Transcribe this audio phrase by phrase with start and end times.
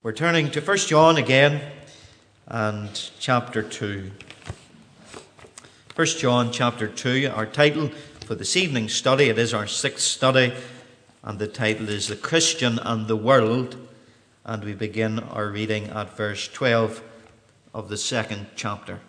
[0.00, 1.60] We're turning to 1 John again
[2.46, 4.12] and chapter 2.
[5.96, 7.88] 1 John chapter 2, our title
[8.24, 10.52] for this evening's study, it is our sixth study,
[11.24, 13.76] and the title is The Christian and the World.
[14.44, 17.02] And we begin our reading at verse 12
[17.74, 19.00] of the second chapter.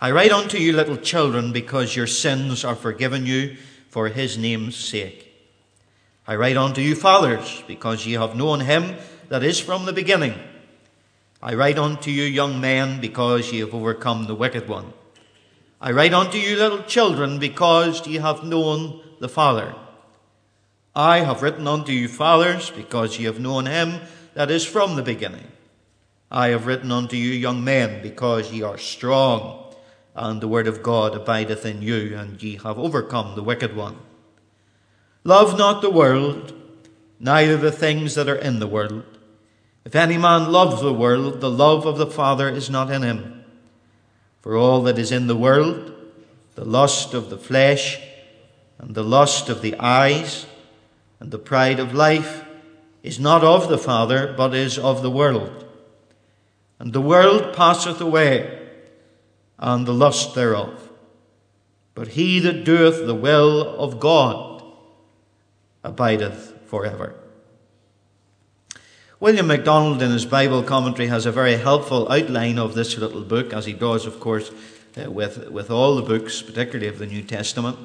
[0.00, 3.58] I write unto you, little children, because your sins are forgiven you
[3.90, 5.27] for his name's sake.
[6.28, 8.96] I write unto you, fathers, because ye have known him
[9.30, 10.34] that is from the beginning.
[11.42, 14.92] I write unto you, young men, because ye have overcome the wicked one.
[15.80, 19.74] I write unto you, little children, because ye have known the Father.
[20.94, 24.02] I have written unto you, fathers, because ye have known him
[24.34, 25.46] that is from the beginning.
[26.30, 29.72] I have written unto you, young men, because ye are strong,
[30.14, 33.96] and the word of God abideth in you, and ye have overcome the wicked one.
[35.28, 36.54] Love not the world,
[37.20, 39.04] neither the things that are in the world.
[39.84, 43.44] If any man love the world, the love of the Father is not in him.
[44.40, 45.92] For all that is in the world,
[46.54, 48.00] the lust of the flesh,
[48.78, 50.46] and the lust of the eyes,
[51.20, 52.42] and the pride of life,
[53.02, 55.66] is not of the Father, but is of the world.
[56.78, 58.66] And the world passeth away,
[59.58, 60.90] and the lust thereof.
[61.94, 64.47] But he that doeth the will of God
[65.84, 67.14] abideth forever.
[69.20, 73.52] William MacDonald, in his Bible commentary, has a very helpful outline of this little book,
[73.52, 74.52] as he does, of course,
[74.96, 77.76] uh, with, with all the books, particularly of the New Testament.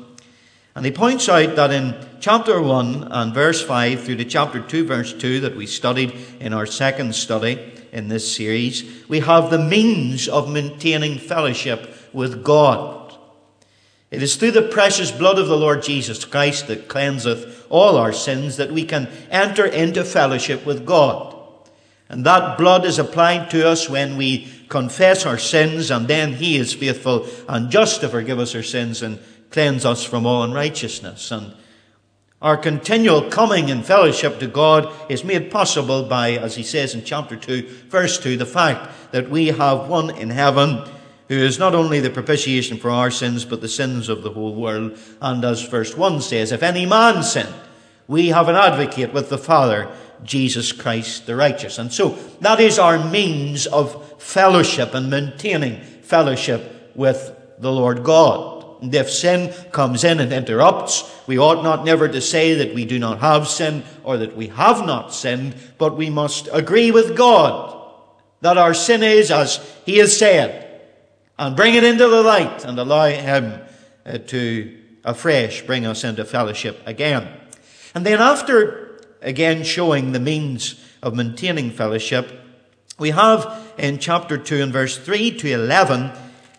[0.75, 4.86] And he points out that in chapter 1 and verse 5 through to chapter 2,
[4.86, 9.59] verse 2, that we studied in our second study in this series, we have the
[9.59, 13.03] means of maintaining fellowship with God.
[14.14, 18.14] It is through the precious blood of the Lord Jesus Christ that cleanseth all our
[18.14, 21.36] sins that we can enter into fellowship with God.
[22.09, 26.58] And that blood is applied to us when we confess our sins, and then He
[26.58, 29.17] is faithful and just to forgive us our sins and
[29.49, 31.32] cleanse us from all unrighteousness.
[31.32, 31.55] And
[32.39, 37.04] our continual coming in fellowship to God is made possible by, as He says in
[37.04, 40.88] chapter 2, verse 2, the fact that we have one in heaven
[41.30, 44.56] who is not only the propitiation for our sins, but the sins of the whole
[44.56, 44.98] world.
[45.22, 47.48] And as verse 1 says, if any man sin,
[48.08, 49.89] we have an advocate with the Father,
[50.23, 51.78] Jesus Christ the righteous.
[51.78, 52.10] And so
[52.42, 58.82] that is our means of fellowship and maintaining fellowship with the Lord God.
[58.82, 62.83] And if sin comes in and interrupts, we ought not never to say that we
[62.83, 67.16] do not have sin or that we have not sinned, but we must agree with
[67.16, 67.80] God
[68.44, 70.63] that our sin is as He has said
[71.48, 73.61] and bring it into the light and allow Him
[74.05, 77.27] uh, to afresh bring us into fellowship again.
[77.93, 82.32] And then after again showing the means of maintaining fellowship,
[82.98, 86.11] we have in chapter 2 and verse 3 to 11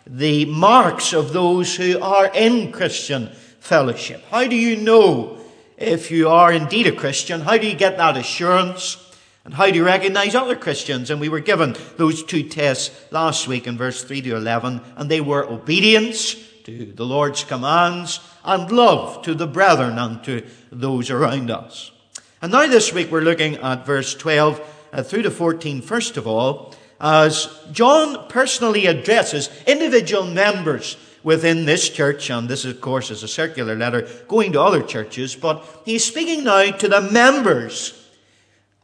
[0.06, 3.28] the marks of those who are in Christian
[3.61, 4.23] fellowship.
[4.31, 5.39] How do you know
[5.78, 7.41] if you are indeed a Christian?
[7.41, 8.97] How do you get that assurance?
[9.44, 11.10] And how do you recognize other Christians?
[11.10, 15.10] And we were given those two tests last week in verse 3 to 11, and
[15.10, 16.34] they were obedience
[16.65, 21.93] to the Lord's commands and love to the brethren and to those around us.
[22.41, 26.26] And now this week we're looking at verse 12 uh, through to 14, first of
[26.26, 33.22] all, as John personally addresses individual members within this church, and this, of course, is
[33.22, 38.04] a circular letter going to other churches, but he's speaking now to the members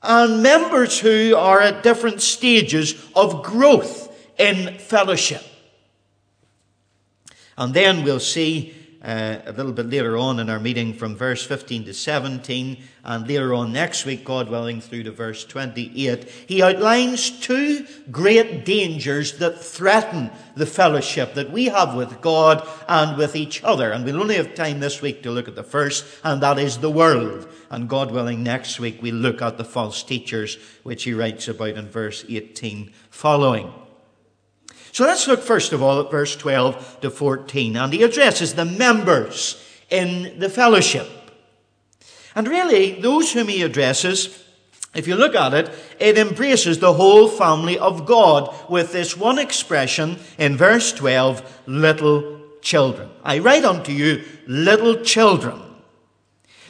[0.02, 5.42] and members who are at different stages of growth in fellowship.
[7.56, 11.44] And then we'll see uh, a little bit later on in our meeting from verse
[11.44, 16.62] 15 to 17, and later on next week, God willing, through to verse 28, he
[16.62, 23.34] outlines two great dangers that threaten the fellowship that we have with God and with
[23.34, 23.90] each other.
[23.90, 26.78] And we'll only have time this week to look at the first, and that is
[26.78, 27.48] the world.
[27.70, 31.70] And God willing, next week we'll look at the false teachers, which he writes about
[31.70, 33.72] in verse 18 following.
[34.92, 37.76] So let's look first of all at verse 12 to 14.
[37.76, 41.08] And he addresses the members in the fellowship.
[42.34, 44.44] And really, those whom he addresses,
[44.94, 49.38] if you look at it, it embraces the whole family of God with this one
[49.38, 53.08] expression in verse 12, little children.
[53.24, 55.60] I write unto you, little children.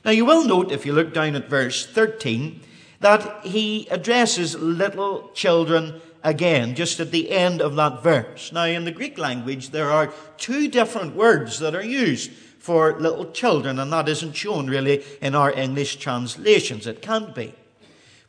[0.05, 2.61] Now you will note, if you look down at verse 13,
[3.01, 8.53] that he addresses little children again, just at the end of that verse.
[8.53, 13.31] Now, in the Greek language, there are two different words that are used for little
[13.31, 16.87] children, and that isn't shown really in our English translations.
[16.87, 17.55] It can't be.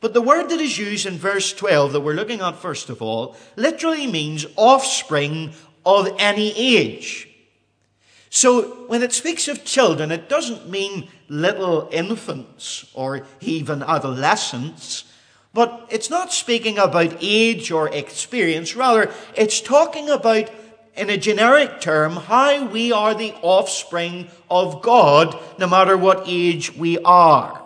[0.00, 3.00] But the word that is used in verse 12 that we're looking at first of
[3.00, 5.52] all literally means offspring
[5.86, 7.28] of any age.
[8.28, 15.04] So when it speaks of children, it doesn't mean little infants or even adolescents,
[15.54, 18.74] but it's not speaking about age or experience.
[18.74, 20.50] Rather, it's talking about,
[20.96, 26.74] in a generic term, how we are the offspring of God, no matter what age
[26.74, 27.62] we are.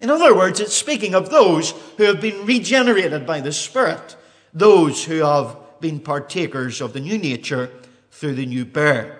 [0.00, 4.16] In other words, it's speaking of those who have been regenerated by the Spirit,
[4.52, 7.70] those who have been partakers of the new nature
[8.10, 9.12] through the new birth.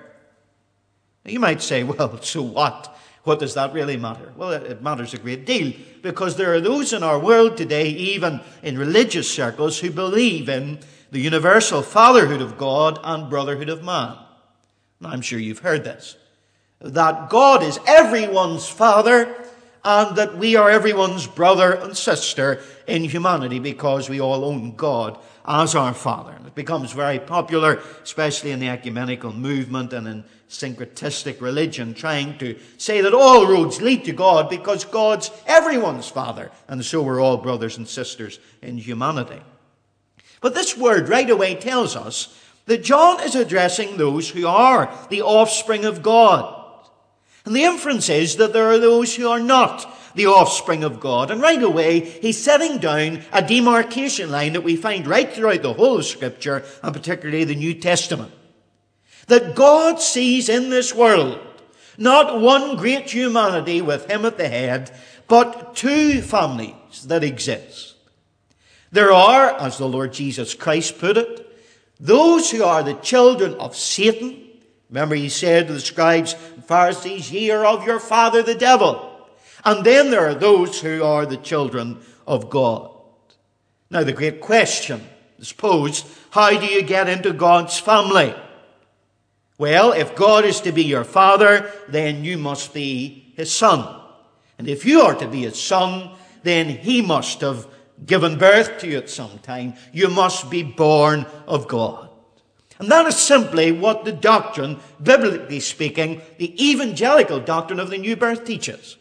[1.24, 2.95] You might say, well, so what?
[3.26, 4.32] What does that really matter?
[4.36, 8.40] Well, it matters a great deal because there are those in our world today, even
[8.62, 10.78] in religious circles, who believe in
[11.10, 14.16] the universal fatherhood of God and brotherhood of man.
[15.00, 16.16] And I'm sure you've heard this.
[16.80, 19.34] That God is everyone's father
[19.84, 25.18] and that we are everyone's brother and sister in humanity because we all own God
[25.44, 26.30] as our Father.
[26.30, 32.38] And it becomes very popular, especially in the ecumenical movement and in syncretistic religion, trying
[32.38, 37.20] to say that all roads lead to God because God's everyone's Father, and so we're
[37.20, 39.40] all brothers and sisters in humanity.
[40.40, 45.22] But this word right away tells us that John is addressing those who are the
[45.22, 46.52] offspring of God.
[47.44, 51.30] And the inference is that there are those who are not the offspring of God.
[51.30, 55.74] And right away, he's setting down a demarcation line that we find right throughout the
[55.74, 58.32] whole of Scripture, and particularly the New Testament.
[59.26, 61.40] That God sees in this world
[61.98, 64.94] not one great humanity with him at the head,
[65.28, 67.94] but two families that exist.
[68.92, 71.42] There are, as the Lord Jesus Christ put it,
[71.98, 74.46] those who are the children of Satan,
[74.88, 79.28] Remember, he said to the scribes and Pharisees, Ye are of your father the devil.
[79.64, 82.92] And then there are those who are the children of God.
[83.90, 85.04] Now, the great question
[85.38, 88.34] is posed how do you get into God's family?
[89.58, 94.02] Well, if God is to be your father, then you must be his son.
[94.58, 96.10] And if you are to be his son,
[96.42, 97.66] then he must have
[98.04, 99.74] given birth to you at some time.
[99.92, 102.10] You must be born of God.
[102.78, 108.16] And that is simply what the doctrine, biblically speaking, the evangelical doctrine of the new
[108.16, 108.98] birth teaches.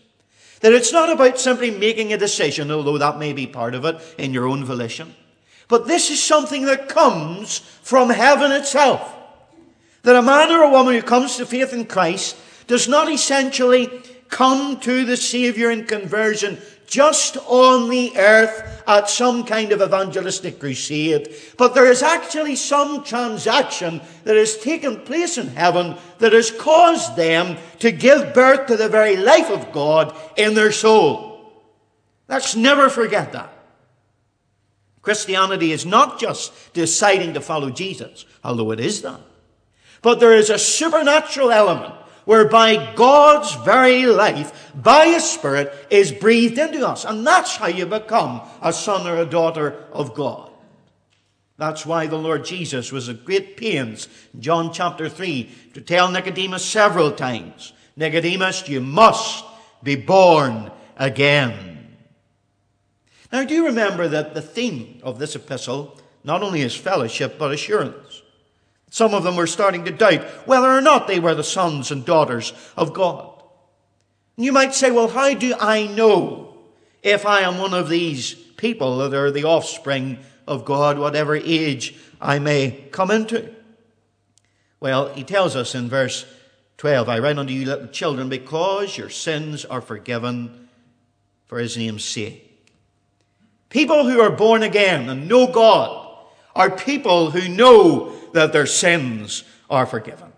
[0.62, 4.00] That it's not about simply making a decision, although that may be part of it
[4.18, 5.14] in your own volition.
[5.68, 9.15] But this is something that comes from heaven itself.
[10.06, 12.38] That a man or a woman who comes to faith in Christ
[12.68, 13.90] does not essentially
[14.30, 20.60] come to the Savior in conversion just on the earth at some kind of evangelistic
[20.60, 26.52] crusade, but there is actually some transaction that has taken place in heaven that has
[26.52, 31.52] caused them to give birth to the very life of God in their soul.
[32.28, 33.52] Let's never forget that.
[35.02, 39.20] Christianity is not just deciding to follow Jesus, although it is that.
[40.06, 46.60] But there is a supernatural element whereby God's very life, by His Spirit, is breathed
[46.60, 47.06] into us.
[47.06, 50.52] And that's how you become a son or a daughter of God.
[51.58, 56.12] That's why the Lord Jesus was at great pains in John chapter 3 to tell
[56.12, 59.44] Nicodemus several times, Nicodemus, you must
[59.82, 61.98] be born again.
[63.32, 67.52] Now, do you remember that the theme of this epistle not only is fellowship, but
[67.52, 68.05] assurance?
[68.96, 72.06] Some of them were starting to doubt whether or not they were the sons and
[72.06, 73.30] daughters of God.
[74.38, 76.56] And you might say, well, how do I know
[77.04, 81.94] if I am one of these people that are the offspring of God, whatever age
[82.22, 83.54] I may come into?
[84.80, 86.26] Well, he tells us in verse
[86.78, 90.70] 12, I write unto you, little children, because your sins are forgiven
[91.48, 92.72] for his name's sake.
[93.68, 96.04] People who are born again and know God
[96.56, 100.32] are people who know that their sins are forgiven.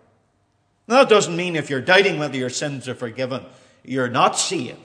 [0.88, 3.44] Now, that doesn't mean if you're doubting whether your sins are forgiven,
[3.84, 4.78] you're not saved.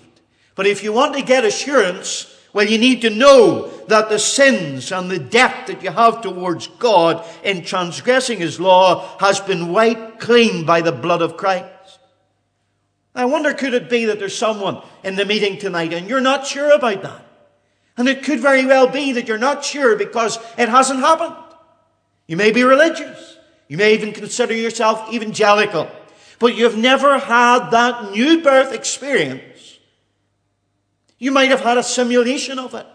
[0.54, 4.92] But if you want to get assurance, well, you need to know that the sins
[4.92, 10.20] and the debt that you have towards God in transgressing His law has been wiped
[10.20, 11.68] clean by the blood of Christ.
[13.14, 16.46] I wonder, could it be that there's someone in the meeting tonight and you're not
[16.46, 17.26] sure about that?
[17.96, 21.36] And it could very well be that you're not sure because it hasn't happened.
[22.26, 23.36] You may be religious.
[23.68, 25.90] You may even consider yourself evangelical.
[26.38, 29.78] But you've never had that new birth experience.
[31.18, 32.86] You might have had a simulation of it.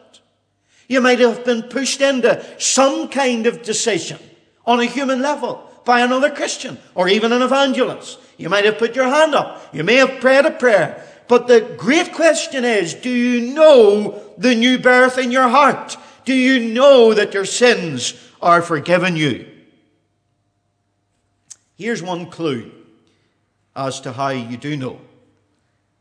[0.88, 4.19] You might have been pushed into some kind of decision
[4.65, 8.19] on a human level by another Christian or even an evangelist.
[8.38, 9.74] You might have put your hand up.
[9.74, 14.55] You may have prayed a prayer But the great question is, do you know the
[14.55, 15.98] new birth in your heart?
[16.25, 19.48] Do you know that your sins are forgiven you?
[21.75, 22.72] Here's one clue
[23.75, 25.00] as to how you do know.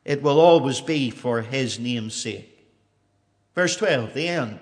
[0.04, 2.66] It will always be for his name's sake.
[3.54, 4.60] Verse 12, the end.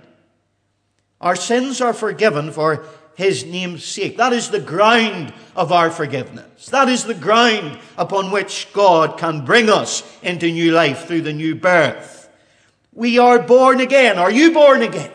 [1.21, 2.85] Our sins are forgiven for
[3.16, 4.16] his name's sake.
[4.16, 6.66] That is the ground of our forgiveness.
[6.66, 11.33] That is the ground upon which God can bring us into new life through the
[11.33, 12.28] new birth.
[12.93, 14.19] We are born again.
[14.19, 15.12] Are you born again?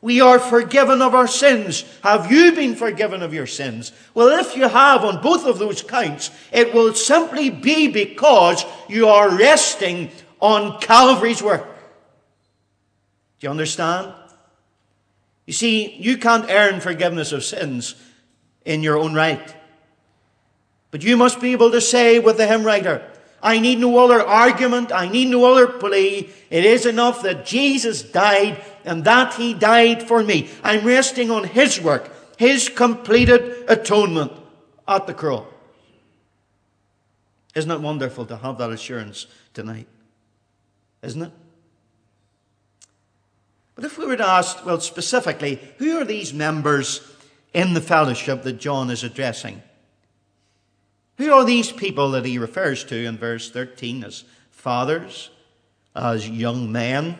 [0.00, 1.84] We are forgiven of our sins.
[2.02, 3.92] Have you been forgiven of your sins?
[4.14, 9.08] Well, if you have on both of those counts, it will simply be because you
[9.08, 11.66] are resting on Calvary's work.
[13.40, 14.14] Do you understand?
[15.46, 17.94] You see, you can't earn forgiveness of sins
[18.64, 19.54] in your own right.
[20.90, 23.10] But you must be able to say with the hymn writer,
[23.42, 24.90] I need no other argument.
[24.92, 26.28] I need no other plea.
[26.50, 30.48] It is enough that Jesus died and that he died for me.
[30.64, 34.32] I'm resting on his work, his completed atonement
[34.88, 35.46] at the cross.
[37.54, 39.88] Isn't it wonderful to have that assurance tonight?
[41.02, 41.32] Isn't it?
[43.74, 47.00] But if we were to ask, well, specifically, who are these members
[47.52, 49.62] in the fellowship that John is addressing?
[51.18, 55.30] Who are these people that he refers to in verse 13 as fathers,
[55.94, 57.18] as young men,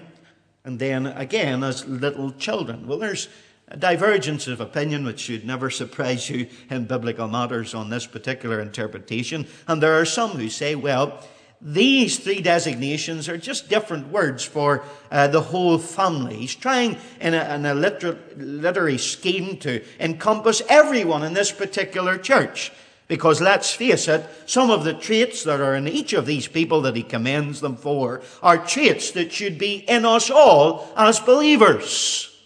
[0.69, 2.87] and then again as little children?
[2.87, 3.29] Well, there's
[3.69, 8.61] a divergence of opinion which should never surprise you in biblical matters on this particular
[8.61, 9.47] interpretation.
[9.67, 11.25] And there are some who say, well,
[11.63, 16.37] these three designations are just different words for uh, the whole family.
[16.37, 22.19] He's trying in a, in a liter- literary scheme to encompass everyone in this particular
[22.19, 22.73] church.
[23.09, 26.83] Because let's face it, some of the traits that are in each of these people
[26.83, 32.37] that he commends them for are traits that should be in us all as believers.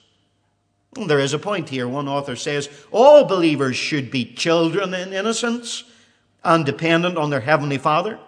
[0.97, 1.89] And there is a point here.
[1.89, 5.83] One author says all believers should be children in innocence
[6.45, 8.21] and dependent on their heavenly Father.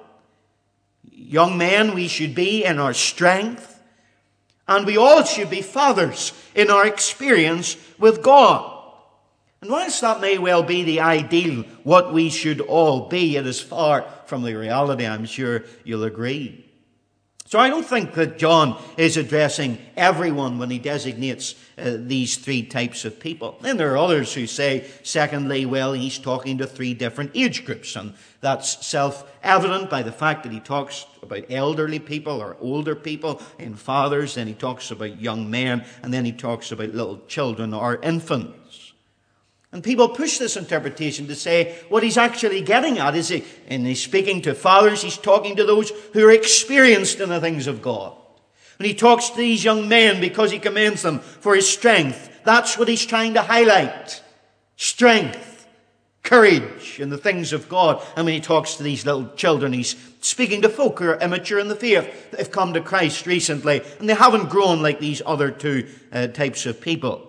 [1.13, 3.71] Young men, we should be in our strength.
[4.67, 8.74] And we all should be fathers in our experience with God.
[9.65, 13.63] And whilst that may well be the ideal, what we should all be, it is
[13.63, 16.67] far from the reality, I'm sure you'll agree.
[17.47, 22.63] So I don't think that John is addressing everyone when he designates uh, these three
[22.63, 23.57] types of people.
[23.63, 27.97] Then there are others who say, secondly, well, he's talking to three different age groups,
[27.97, 33.41] and that's self-evident by the fact that he talks about elderly people or older people
[33.59, 37.73] and fathers, then he talks about young men, and then he talks about little children
[37.73, 38.59] or infants.
[39.75, 43.85] And people push this interpretation to say what he's actually getting at is, he, and
[43.85, 47.83] he's speaking to fathers, he's talking to those who are experienced in the things of
[47.83, 48.17] God.
[48.79, 52.79] When he talks to these young men because he commends them for his strength, that's
[52.79, 54.23] what he's trying to highlight.
[54.77, 55.67] Strength,
[56.23, 58.01] courage in the things of God.
[58.15, 61.59] And when he talks to these little children, he's speaking to folk who are immature
[61.59, 65.21] in the faith that have come to Christ recently, and they haven't grown like these
[65.27, 67.29] other two uh, types of people.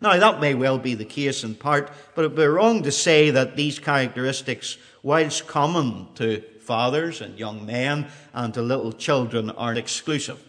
[0.00, 2.92] Now, that may well be the case in part, but it would be wrong to
[2.92, 9.50] say that these characteristics, whilst common to fathers and young men and to little children,
[9.50, 10.42] aren't exclusive.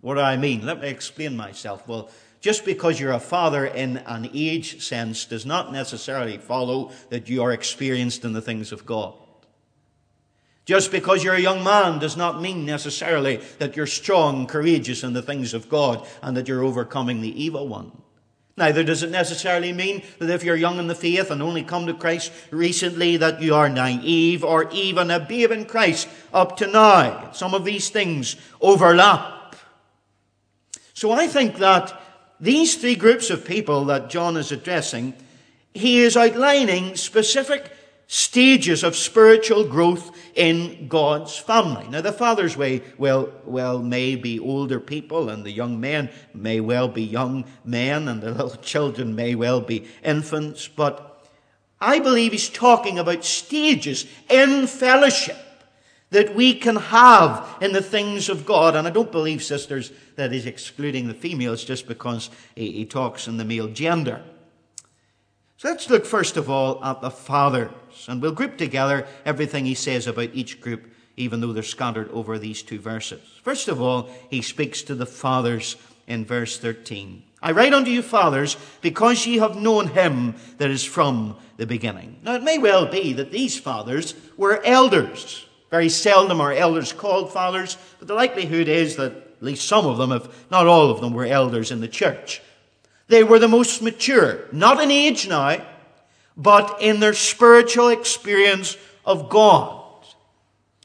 [0.00, 0.66] What do I mean?
[0.66, 1.86] Let me explain myself.
[1.88, 2.10] Well,
[2.40, 7.42] just because you're a father in an age sense does not necessarily follow that you
[7.42, 9.14] are experienced in the things of God.
[10.64, 15.12] Just because you're a young man does not mean necessarily that you're strong, courageous in
[15.12, 17.92] the things of God and that you're overcoming the evil one.
[18.60, 21.86] Neither does it necessarily mean that if you're young in the faith and only come
[21.86, 26.66] to Christ recently that you are naive or even a babe in Christ up to
[26.66, 27.30] now.
[27.32, 29.56] Some of these things overlap.
[30.92, 31.98] So I think that
[32.38, 35.14] these three groups of people that John is addressing,
[35.72, 37.72] he is outlining specific
[38.08, 41.86] stages of spiritual growth in God's family.
[41.88, 46.60] Now, the father's way, well, well, may be older people, and the young men may
[46.60, 51.28] well be young men, and the little children may well be infants, but
[51.78, 55.36] I believe he's talking about stages in fellowship
[56.08, 58.74] that we can have in the things of God.
[58.74, 63.28] And I don't believe, sisters, that he's excluding the females just because he, he talks
[63.28, 64.22] in the male gender.
[65.58, 67.10] So let's look first of all at the
[68.08, 72.38] and we'll group together everything he says about each group, even though they're scattered over
[72.38, 73.20] these two verses.
[73.42, 77.22] First of all, he speaks to the fathers in verse 13.
[77.42, 82.18] I write unto you, fathers, because ye have known him that is from the beginning.
[82.22, 85.46] Now, it may well be that these fathers were elders.
[85.70, 89.96] Very seldom are elders called fathers, but the likelihood is that at least some of
[89.96, 92.42] them, if not all of them, were elders in the church.
[93.08, 95.64] They were the most mature, not in age now,
[96.40, 99.84] but in their spiritual experience of God.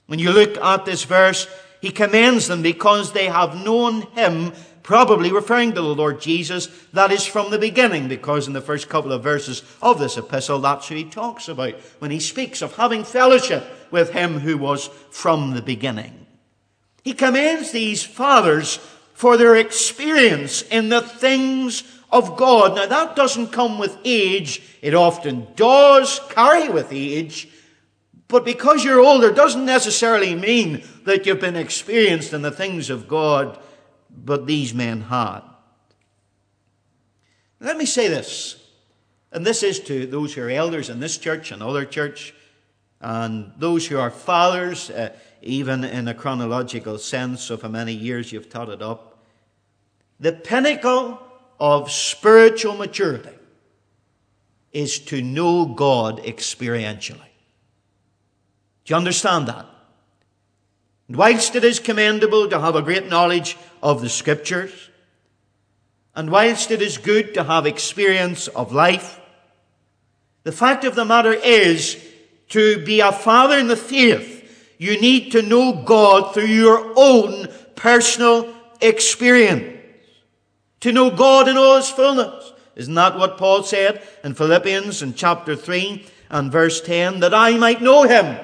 [0.08, 1.48] When you look at this verse,
[1.80, 4.52] he commends them because they have known him,
[4.84, 8.90] probably referring to the Lord Jesus, that is from the beginning, because in the first
[8.90, 12.76] couple of verses of this epistle, that's who he talks about when he speaks of
[12.76, 16.26] having fellowship with him who was from the beginning.
[17.04, 18.78] He commends these fathers
[19.14, 22.76] for their experience in the things of God.
[22.76, 24.62] Now that doesn't come with age.
[24.82, 27.50] It often does carry with age.
[28.28, 33.08] But because you're older doesn't necessarily mean that you've been experienced in the things of
[33.08, 33.60] God,
[34.10, 35.42] but these men had.
[37.60, 38.62] Let me say this,
[39.32, 42.34] and this is to those who are elders in this church and other church,
[43.00, 48.32] and those who are fathers, uh, even in a chronological sense of how many years
[48.32, 49.24] you've taught it up.
[50.20, 51.20] The pinnacle
[51.60, 53.30] of spiritual maturity
[54.74, 57.32] is to know God experientially.
[58.84, 59.66] Do you understand that?
[61.08, 64.90] And whilst it is commendable to have a great knowledge of the scriptures,
[66.16, 69.20] and whilst it is good to have experience of life,
[70.44, 72.02] the fact of the matter is
[72.50, 77.48] to be a father in the faith, you need to know God through your own
[77.76, 79.75] personal experience
[80.86, 82.54] to know God in all his fullness.
[82.76, 87.22] Isn't that what Paul said in Philippians in chapter 3 and verse 10?
[87.22, 88.38] That I might know him,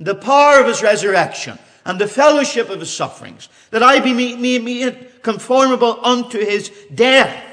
[0.00, 5.22] the power of his resurrection, and the fellowship of his sufferings, that I be made
[5.22, 7.44] conformable unto his death.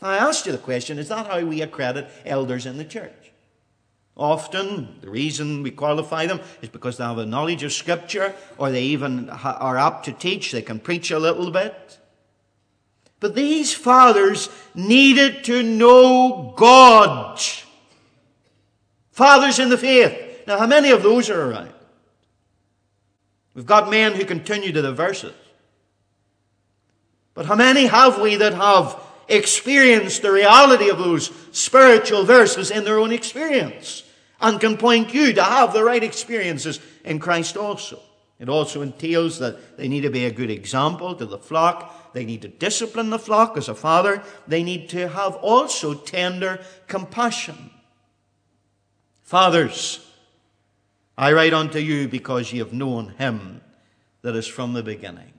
[0.00, 3.32] I asked you the question, is that how we accredit elders in the church?
[4.16, 8.70] Often, the reason we qualify them is because they have a knowledge of Scripture, or
[8.70, 10.50] they even are apt to teach.
[10.50, 11.97] They can preach a little bit.
[13.20, 17.40] But these fathers needed to know God.
[19.10, 20.46] Fathers in the faith.
[20.46, 21.72] Now, how many of those are around?
[23.54, 25.34] We've got men who continue to the verses.
[27.34, 32.84] But how many have we that have experienced the reality of those spiritual verses in
[32.84, 34.04] their own experience
[34.40, 38.00] and can point you to have the right experiences in Christ also?
[38.38, 41.94] It also entails that they need to be a good example to the flock.
[42.12, 44.22] They need to discipline the flock as a father.
[44.46, 47.70] They need to have also tender compassion.
[49.22, 50.06] Fathers,
[51.16, 53.60] I write unto you because ye have known him
[54.22, 55.32] that is from the beginning.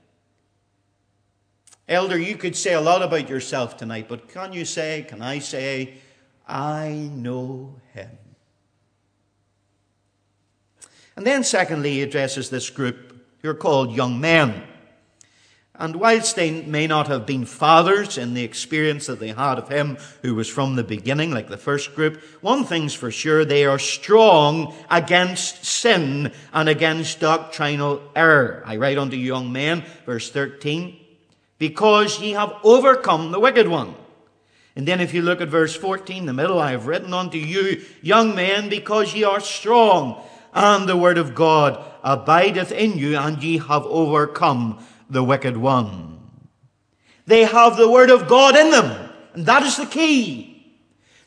[1.88, 5.40] Elder, you could say a lot about yourself tonight, but can you say, can I
[5.40, 5.94] say,
[6.46, 8.10] I know him?
[11.16, 14.62] And then, secondly, he addresses this group who are called young men.
[15.80, 19.70] And whilst they may not have been fathers in the experience that they had of
[19.70, 23.64] him who was from the beginning, like the first group, one thing's for sure, they
[23.64, 28.62] are strong against sin and against doctrinal error.
[28.66, 31.00] I write unto young men, verse 13,
[31.56, 33.94] because ye have overcome the wicked one.
[34.76, 37.82] And then if you look at verse 14, the middle, I have written unto you,
[38.02, 43.42] young men, because ye are strong and the word of God abideth in you, and
[43.42, 46.20] ye have overcome the wicked one.
[47.26, 50.46] They have the word of God in them, and that is the key.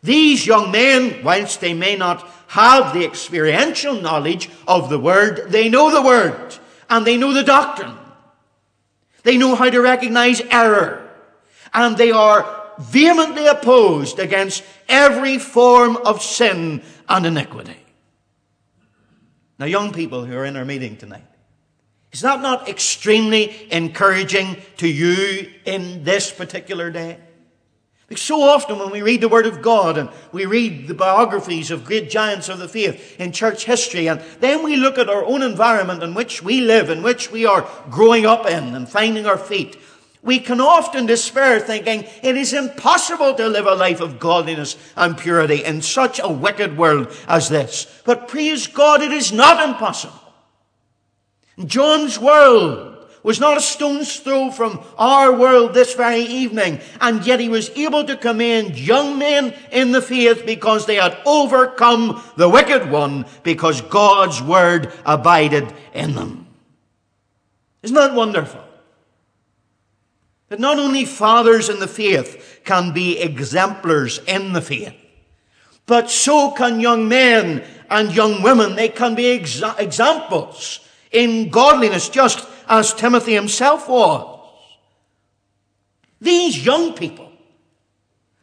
[0.02, 5.70] These young men, whilst they may not have the experiential knowledge of the word, they
[5.70, 6.56] know the word,
[6.90, 7.98] and they know the doctrine.
[9.24, 11.10] They know how to recognize error,
[11.74, 12.46] and they are
[12.80, 17.78] vehemently opposed against every form of sin and iniquity.
[19.58, 21.24] Now, young people who are in our meeting tonight,
[22.14, 27.18] is that not extremely encouraging to you in this particular day?
[28.08, 31.72] Because so often when we read the Word of God and we read the biographies
[31.72, 35.26] of great giants of the faith in church history, and then we look at our
[35.26, 39.26] own environment in which we live, in which we are growing up in and finding
[39.26, 39.78] our feet,
[40.22, 45.18] we can often despair thinking it is impossible to live a life of godliness and
[45.18, 47.88] purity in such a wicked world as this.
[48.06, 50.23] But praise God, it is not impossible.
[51.58, 57.40] John's world was not a stone's throw from our world this very evening, and yet
[57.40, 62.50] he was able to commend young men in the faith because they had overcome the
[62.50, 66.48] wicked one because God's word abided in them.
[67.82, 68.64] Isn't that wonderful?
[70.50, 74.94] That not only fathers in the faith can be exemplars in the faith,
[75.86, 78.76] But so can young men and young women.
[78.76, 80.80] They can be exa- examples
[81.14, 84.30] in godliness, just as Timothy himself was.
[86.20, 87.32] These young people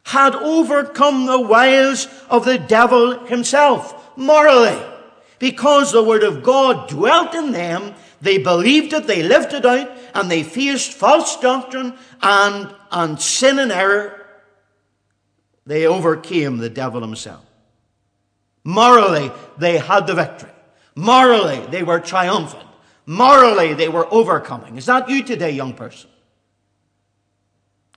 [0.03, 4.79] had overcome the wiles of the devil himself morally.
[5.39, 9.89] Because the word of God dwelt in them, they believed it, they lived it out,
[10.13, 14.23] and they faced false doctrine and, and sin and error.
[15.65, 17.43] They overcame the devil himself.
[18.63, 20.50] Morally, they had the victory.
[20.95, 22.67] Morally, they were triumphant.
[23.05, 24.77] Morally, they were overcoming.
[24.77, 26.09] Is that you today, young person?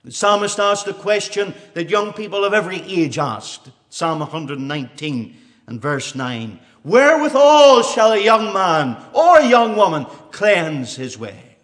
[0.03, 3.69] The psalmist asked a question that young people of every age asked.
[3.89, 6.59] Psalm 119 and verse 9.
[6.83, 11.57] Wherewithal shall a young man or a young woman cleanse his way?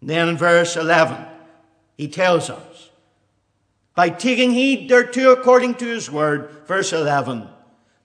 [0.00, 1.24] And then in verse 11,
[1.96, 2.90] he tells us,
[3.94, 7.48] by taking heed thereto according to his word, verse 11,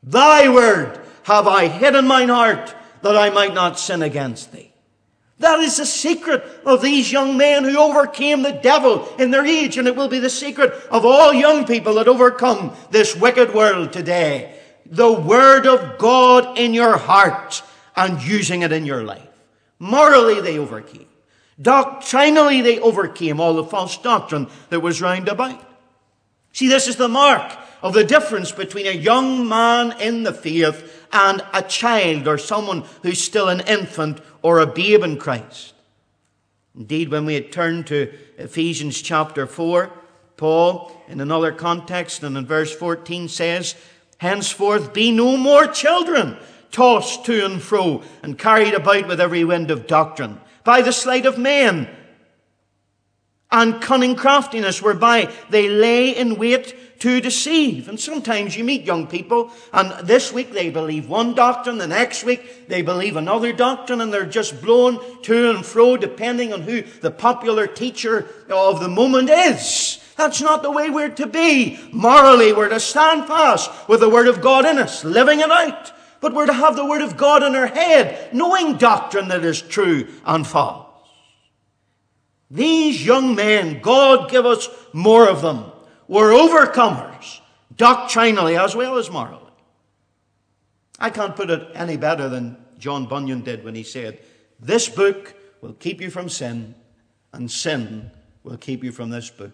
[0.04, 4.72] Thy word have I hid in mine heart that I might not sin against thee.
[5.40, 9.78] That is the secret of these young men who overcame the devil in their age,
[9.78, 13.92] and it will be the secret of all young people that overcome this wicked world
[13.92, 14.58] today.
[14.86, 17.62] The Word of God in your heart
[17.94, 19.28] and using it in your life.
[19.80, 21.10] Morally, they overcame.
[21.62, 25.62] Doctrinally, they overcame all the false doctrine that was round about.
[26.54, 27.52] See, this is the mark
[27.88, 32.84] of the difference between a young man in the faith and a child or someone
[33.02, 35.74] who's still an infant or a babe in Christ.
[36.76, 39.90] Indeed, when we had turned to Ephesians chapter 4,
[40.36, 43.74] Paul, in another context and in verse 14 says,
[44.18, 46.36] Henceforth be no more children,
[46.72, 51.26] tossed to and fro and carried about with every wind of doctrine, by the sleight
[51.26, 51.88] of men
[53.50, 57.88] and cunning craftiness whereby they lay in wait to deceive.
[57.88, 62.24] And sometimes you meet young people, and this week they believe one doctrine, the next
[62.24, 66.82] week they believe another doctrine, and they're just blown to and fro depending on who
[66.82, 70.04] the popular teacher of the moment is.
[70.16, 71.80] That's not the way we're to be.
[71.92, 75.92] Morally, we're to stand fast with the Word of God in us, living it out.
[76.20, 79.62] But we're to have the Word of God in our head, knowing doctrine that is
[79.62, 80.86] true and false.
[82.50, 85.72] These young men, God give us more of them
[86.08, 87.42] were overcomers,
[87.76, 89.44] doctrinally as well as morally.
[91.00, 94.20] I can't put it any better than John Bunyan did when he said,
[94.60, 96.76] This book will keep you from sin,
[97.34, 98.12] and sin
[98.44, 99.52] will keep you from this book.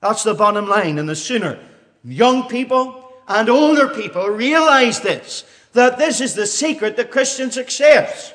[0.00, 0.98] That's the bottom line.
[0.98, 1.58] And the sooner
[2.04, 8.32] young people and older people realize this, that this is the secret to Christian success,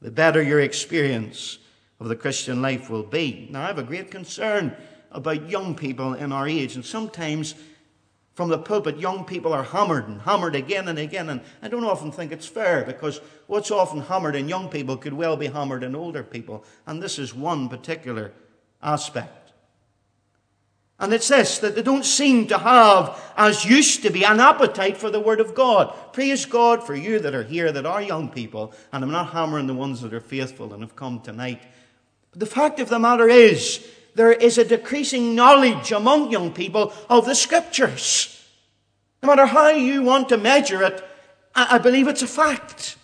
[0.00, 1.58] the better your experience
[2.00, 3.48] of the Christian life will be.
[3.50, 4.76] Now, I have a great concern
[5.12, 6.74] about young people in our age.
[6.74, 7.54] And sometimes
[8.34, 11.28] from the pulpit, young people are hammered and hammered again and again.
[11.28, 15.12] And I don't often think it's fair because what's often hammered in young people could
[15.12, 16.64] well be hammered in older people.
[16.86, 18.32] And this is one particular
[18.82, 19.42] aspect.
[20.98, 24.96] And it's this that they don't seem to have, as used to be, an appetite
[24.96, 25.92] for the Word of God.
[26.12, 28.72] Praise God for you that are here, that are young people.
[28.92, 31.60] And I'm not hammering the ones that are faithful and have come tonight.
[32.30, 36.92] But the fact of the matter is, there is a decreasing knowledge among young people
[37.08, 38.46] of the scriptures.
[39.22, 41.02] No matter how you want to measure it,
[41.54, 42.96] I, believe it's a fact.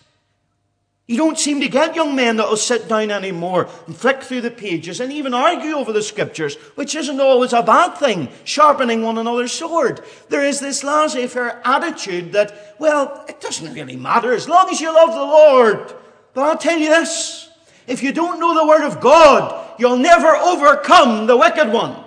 [1.07, 4.41] You don't seem to get young men that will sit down anymore and flick through
[4.41, 9.01] the pages and even argue over the scriptures, which isn't always a bad thing, sharpening
[9.01, 10.01] one another's sword.
[10.29, 14.81] There is this laissez faire attitude that, well, it doesn't really matter as long as
[14.81, 15.93] you love the Lord.
[16.33, 17.48] But I'll tell you this
[17.89, 22.03] if you don't know the Word of God, you'll never overcome the wicked one.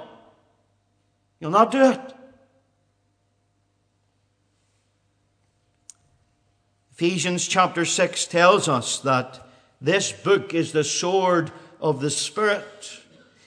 [1.41, 2.01] You'll not do it.
[6.93, 9.45] Ephesians chapter 6 tells us that
[9.81, 13.01] this book is the sword of the Spirit.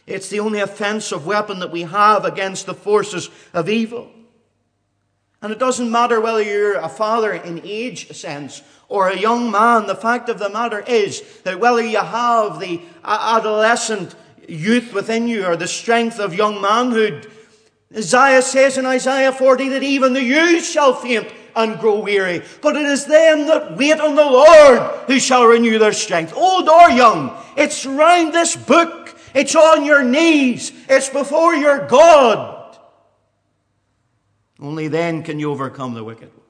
[0.05, 4.11] It's the only offensive weapon that we have against the forces of evil.
[5.45, 9.85] And it doesn't matter whether you're a father in age sense or a young man.
[9.85, 14.15] The fact of the matter is that whether you have the adolescent
[14.49, 17.31] youth within you or the strength of young manhood,
[17.95, 22.41] Isaiah says in Isaiah 40 that even the youth shall faint and grow weary.
[22.63, 26.33] But it is them that wait on the Lord who shall renew their strength.
[26.35, 29.15] Old or young, it's round this book.
[29.35, 30.71] It's on your knees.
[30.89, 32.54] It's before your God.
[34.65, 36.47] Only then can you overcome the wicked one.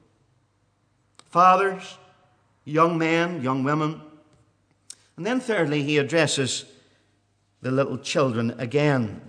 [1.28, 1.98] Fathers,
[2.64, 4.00] young men, young women.
[5.18, 6.64] And then, thirdly, he addresses
[7.60, 9.20] the little children again.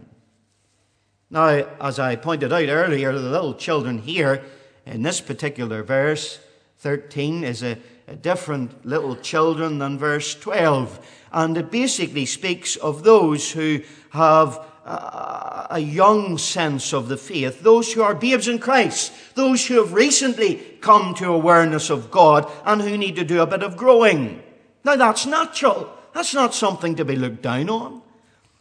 [1.30, 1.48] Now,
[1.82, 4.42] as I pointed out earlier, the little children here
[4.86, 6.40] in this particular verse,
[6.78, 11.06] 13, is a, a different little children than verse 12.
[11.34, 17.92] And it basically speaks of those who have a young sense of the faith, those
[17.92, 22.82] who are babes in Christ, those who have recently come to awareness of God and
[22.82, 24.42] who need to do a bit of growing.
[24.86, 25.92] Now that's natural.
[26.14, 28.02] That's not something to be looked down on.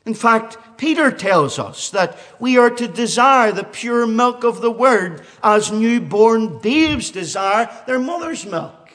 [0.04, 4.70] In fact, Peter tells us that we are to desire the pure milk of the
[4.70, 8.90] word as newborn babes desire their mother's milk.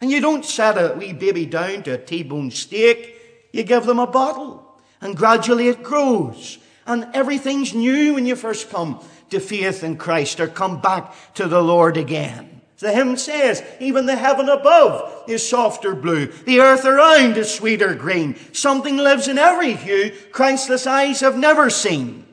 [0.00, 3.14] And you don't set a wee baby down to a T-bone steak.
[3.52, 4.76] You give them a bottle.
[5.00, 6.58] And gradually it grows.
[6.86, 11.46] And everything's new when you first come to faith in Christ or come back to
[11.46, 12.60] the Lord again.
[12.78, 16.26] The hymn says, even the heaven above is softer blue.
[16.26, 18.34] The earth around is sweeter green.
[18.52, 22.26] Something lives in every hue Christless eyes have never seen.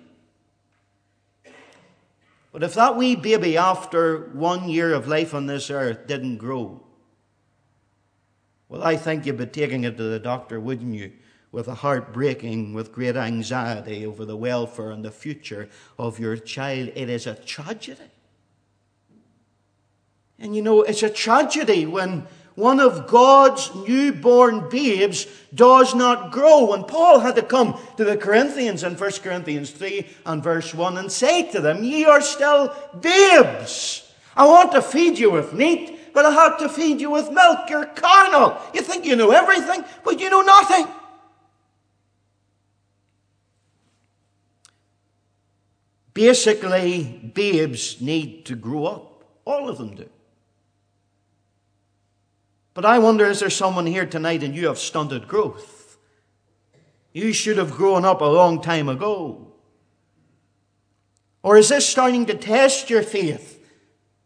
[2.51, 6.81] But if that wee baby after one year of life on this earth didn't grow,
[8.67, 11.11] well, I think you'd be taking it to the doctor, wouldn't you?
[11.51, 16.37] With a heart breaking, with great anxiety over the welfare and the future of your
[16.37, 16.91] child.
[16.95, 18.11] It is a tragedy.
[20.37, 26.73] And you know, it's a tragedy when one of God's newborn babes does not grow.
[26.73, 30.97] And Paul had to come to the Corinthians in 1 Corinthians 3 and verse 1
[30.97, 34.11] and say to them, Ye are still babes.
[34.35, 37.69] I want to feed you with meat, but I have to feed you with milk.
[37.69, 38.57] You're carnal.
[38.73, 40.85] You think you know everything, but you know nothing.
[46.19, 49.23] Basically, babes need to grow up.
[49.45, 50.09] All of them do.
[52.73, 55.97] But I wonder is there someone here tonight and you have stunted growth?
[57.13, 59.53] You should have grown up a long time ago.
[61.41, 63.65] Or is this starting to test your faith?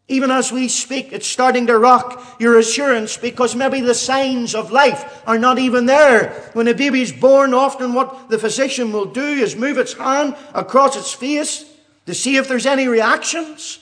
[0.08, 4.72] Even as we speak, it's starting to rock your assurance because maybe the signs of
[4.72, 6.50] life are not even there.
[6.54, 10.36] When a baby is born, often what the physician will do is move its hand
[10.56, 11.70] across its face
[12.06, 13.80] to see if there's any reactions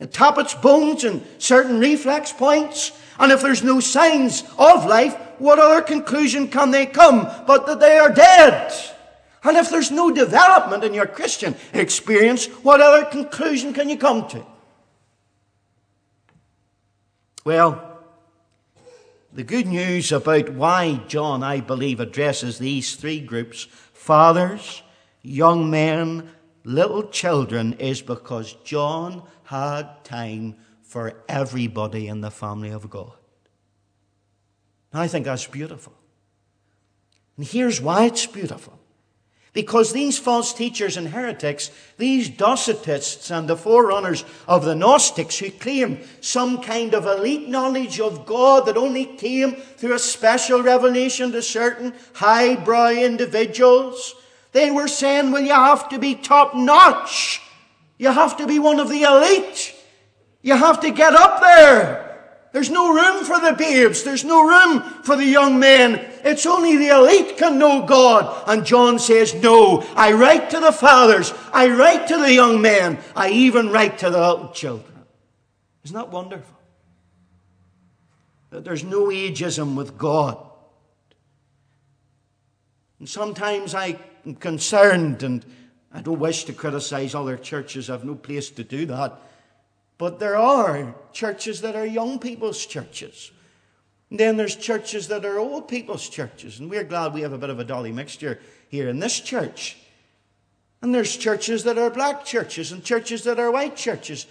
[0.00, 5.16] and tap its bones and certain reflex points and if there's no signs of life,
[5.38, 8.72] what other conclusion can they come but that they are dead?
[9.42, 14.26] And if there's no development in your Christian experience, what other conclusion can you come
[14.28, 14.44] to?
[17.44, 18.00] Well,
[19.32, 24.82] the good news about why John, I believe, addresses these three groups fathers,
[25.22, 26.30] young men,
[26.64, 33.12] little children is because John had time for everybody in the family of God.
[34.92, 35.92] I think that's beautiful.
[37.36, 38.78] And here's why it's beautiful.
[39.52, 45.50] Because these false teachers and heretics, these Docetists and the forerunners of the Gnostics who
[45.50, 51.30] claim some kind of elite knowledge of God that only came through a special revelation
[51.32, 54.14] to certain highbrow individuals,
[54.54, 57.42] they were saying, well, you have to be top notch.
[57.98, 59.74] You have to be one of the elite.
[60.42, 62.00] You have to get up there.
[62.52, 64.04] There's no room for the babes.
[64.04, 65.96] There's no room for the young men.
[66.22, 68.44] It's only the elite can know God.
[68.46, 71.34] And John says, no, I write to the fathers.
[71.52, 73.00] I write to the young men.
[73.16, 75.04] I even write to the little children.
[75.82, 76.56] Isn't that wonderful?
[78.50, 80.38] That there's no ageism with God.
[83.00, 85.44] And sometimes I am concerned and
[85.92, 87.88] I don't wish to criticize other churches.
[87.88, 89.16] I've no place to do that.
[89.96, 93.30] But there are churches that are young people's churches.
[94.10, 96.58] And then there's churches that are old people's churches.
[96.58, 99.76] And we're glad we have a bit of a dolly mixture here in this church.
[100.82, 104.26] And there's churches that are black churches and churches that are white churches.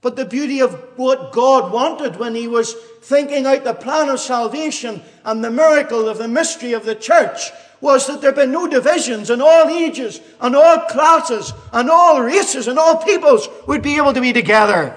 [0.00, 4.20] But the beauty of what God wanted when He was thinking out the plan of
[4.20, 7.50] salvation and the miracle of the mystery of the church
[7.80, 12.68] was that there be no divisions and all ages and all classes and all races
[12.68, 14.96] and all peoples would be able to be together.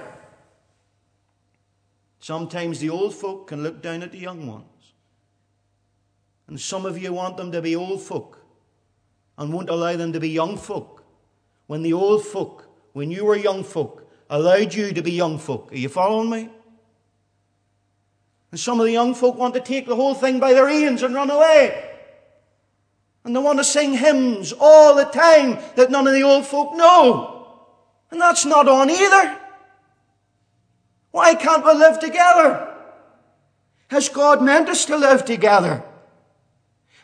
[2.20, 4.64] Sometimes the old folk can look down at the young ones.
[6.46, 8.38] And some of you want them to be old folk
[9.38, 11.04] and won't allow them to be young folk.
[11.66, 15.72] When the old folk, when you were young folk, allowed you to be young folk.
[15.72, 16.50] Are you following me?
[18.50, 21.02] And some of the young folk want to take the whole thing by the reins
[21.02, 21.93] and run away.
[23.24, 26.74] And they want to sing hymns all the time that none of the old folk
[26.74, 27.48] know.
[28.10, 29.40] And that's not on either.
[31.10, 32.74] Why can't we live together?
[33.88, 35.82] Has God meant us to live together?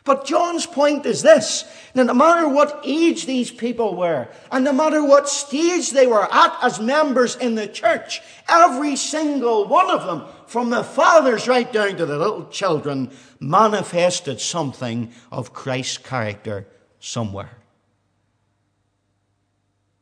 [0.03, 4.73] But John's point is this that no matter what age these people were, and no
[4.73, 10.05] matter what stage they were at as members in the church, every single one of
[10.05, 16.67] them, from the fathers right down to the little children, manifested something of Christ's character
[16.99, 17.57] somewhere.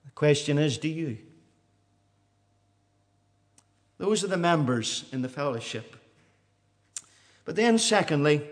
[0.05, 1.17] The question is do you?
[3.97, 5.97] Those are the members in the fellowship.
[7.43, 8.47] But then, secondly,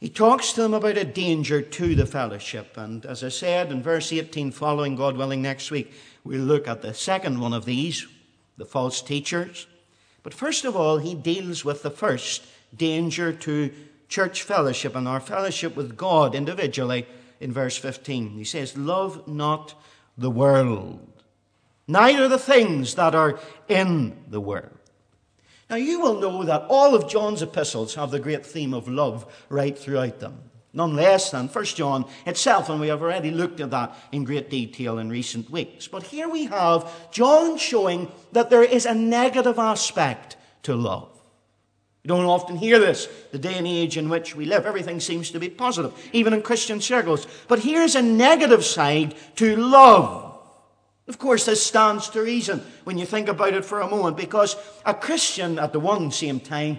[0.00, 2.78] he talks to them about a danger to the fellowship.
[2.78, 5.92] And as I said in verse 18, following God willing next week,
[6.24, 8.06] we'll look at the second one of these,
[8.56, 9.66] the false teachers.
[10.22, 13.72] But first of all, he deals with the first danger to
[14.08, 17.06] church fellowship and our fellowship with God individually
[17.38, 18.30] in verse 15.
[18.30, 19.74] He says, Love not
[20.16, 21.22] the world,
[21.86, 24.79] neither the things that are in the world.
[25.70, 29.24] Now, you will know that all of John's epistles have the great theme of love
[29.48, 30.50] right throughout them.
[30.72, 34.50] None less than 1 John itself, and we have already looked at that in great
[34.50, 35.86] detail in recent weeks.
[35.86, 41.08] But here we have John showing that there is a negative aspect to love.
[42.02, 44.66] You don't often hear this, the day and age in which we live.
[44.66, 47.26] Everything seems to be positive, even in Christian circles.
[47.46, 50.29] But here's a negative side to love.
[51.10, 54.54] Of course, this stands to reason when you think about it for a moment, because
[54.86, 56.78] a Christian at the one same time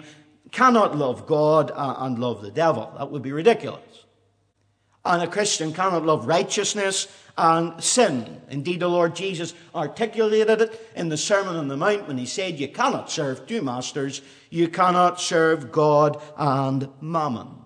[0.50, 2.94] cannot love God uh, and love the devil.
[2.96, 4.06] That would be ridiculous.
[5.04, 8.40] And a Christian cannot love righteousness and sin.
[8.48, 12.58] Indeed, the Lord Jesus articulated it in the Sermon on the Mount when he said,
[12.58, 17.61] You cannot serve two masters, you cannot serve God and mammon.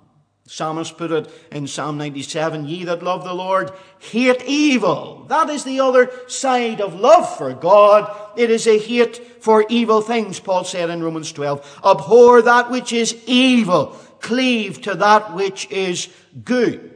[0.48, 5.24] Psalmist put it in Psalm 97 Ye that love the Lord hate evil.
[5.28, 8.14] That is the other side of love for God.
[8.36, 11.80] It is a hate for evil things, Paul said in Romans 12.
[11.84, 16.08] Abhor that which is evil, cleave to that which is
[16.44, 16.92] good.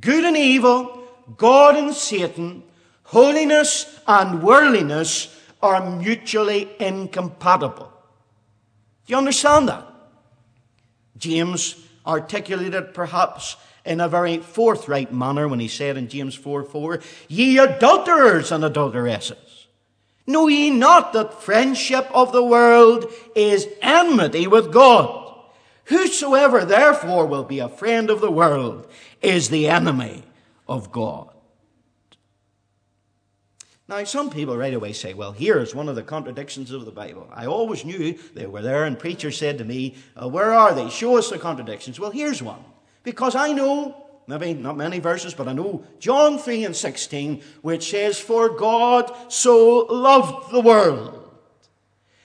[0.00, 1.04] Good and evil,
[1.36, 2.64] God and Satan,
[3.04, 7.92] holiness and worldliness are mutually incompatible.
[9.06, 9.86] Do you understand that?
[11.16, 17.00] James articulated perhaps in a very forthright manner when he said in James 4 4,
[17.28, 19.66] Ye adulterers and adulteresses,
[20.26, 25.22] know ye not that friendship of the world is enmity with God?
[25.86, 28.88] Whosoever therefore will be a friend of the world
[29.20, 30.22] is the enemy
[30.68, 31.31] of God.
[33.92, 37.28] Now, some people right away say, well, here's one of the contradictions of the Bible.
[37.30, 40.88] I always knew they were there, and preachers said to me, uh, Where are they?
[40.88, 42.00] Show us the contradictions.
[42.00, 42.64] Well, here's one.
[43.02, 47.90] Because I know, maybe not many verses, but I know John 3 and 16, which
[47.90, 51.30] says, For God so loved the world.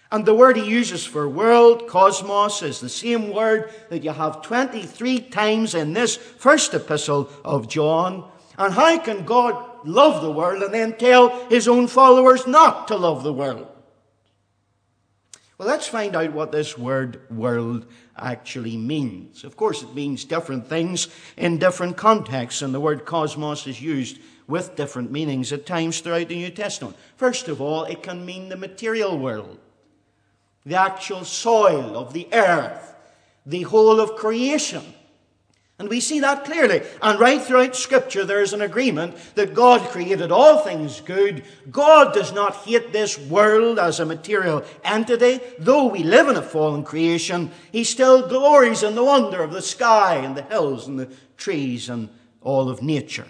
[0.10, 4.42] And the word he uses for world, cosmos, is the same word that you have
[4.42, 8.32] 23 times in this first epistle of John.
[8.58, 12.96] And how can God love the world and then tell his own followers not to
[12.96, 13.68] love the world?
[15.58, 19.44] Well, let's find out what this word world actually means.
[19.44, 24.20] Of course, it means different things in different contexts, and the word cosmos is used
[24.48, 26.96] with different meanings at times throughout the New Testament.
[27.16, 29.58] First of all, it can mean the material world,
[30.64, 32.96] the actual soil of the earth,
[33.46, 34.84] the whole of creation.
[35.80, 36.82] And we see that clearly.
[37.04, 41.44] And right throughout Scripture, there is an agreement that God created all things good.
[41.70, 45.40] God does not hate this world as a material entity.
[45.60, 49.62] Though we live in a fallen creation, He still glories in the wonder of the
[49.62, 52.10] sky and the hills and the trees and
[52.42, 53.28] all of nature.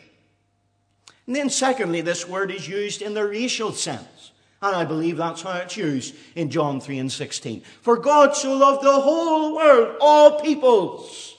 [1.26, 4.32] And then, secondly, this word is used in the racial sense.
[4.62, 7.62] And I believe that's how it's used in John 3 and 16.
[7.82, 11.37] For God so loved the whole world, all peoples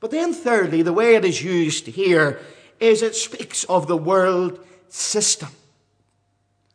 [0.00, 2.40] but then, thirdly, the way it is used here
[2.80, 4.58] is it speaks of the world
[4.88, 5.50] system.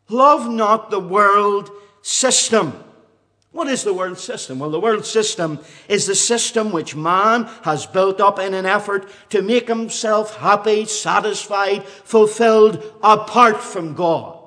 [0.10, 1.72] Love not the world
[2.04, 2.74] system.
[3.52, 4.60] What is the world system?
[4.60, 9.10] Well, the world system is the system which man has built up in an effort
[9.30, 14.38] to make himself happy, satisfied, fulfilled apart from God.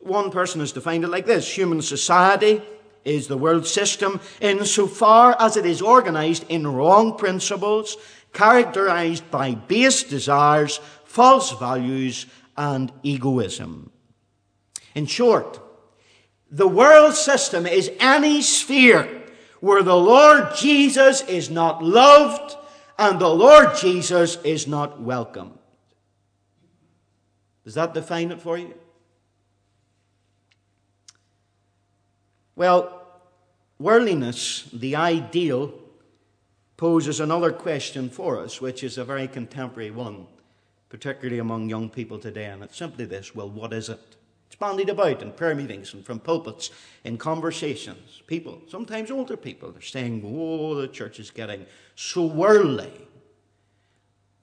[0.00, 2.62] One person has defined it like this human society
[3.04, 7.96] is the world system insofar as it is organized in wrong principles,
[8.32, 12.26] characterized by base desires, false values,
[12.56, 13.90] and egoism.
[14.94, 15.60] In short,
[16.50, 19.22] the world system is any sphere
[19.60, 22.56] where the Lord Jesus is not loved
[22.98, 25.58] and the Lord Jesus is not welcomed.
[27.64, 28.74] Does that define it for you?
[32.58, 33.06] Well,
[33.78, 35.72] worldliness, the ideal,
[36.76, 40.26] poses another question for us, which is a very contemporary one,
[40.88, 44.00] particularly among young people today, and it's simply this well, what is it?
[44.48, 46.70] It's bandied about in prayer meetings and from pulpits,
[47.04, 48.22] in conversations.
[48.26, 52.90] People, sometimes older people, are saying, Oh, the church is getting so worldly.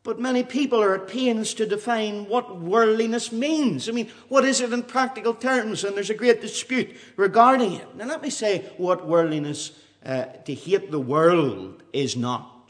[0.06, 3.90] But many people are at pains to define what worldliness means.
[3.90, 5.84] I mean, what is it in practical terms?
[5.84, 7.96] And there's a great dispute regarding it.
[7.96, 9.72] Now, let me say what worldliness,
[10.06, 12.70] uh, to hate the world, is not.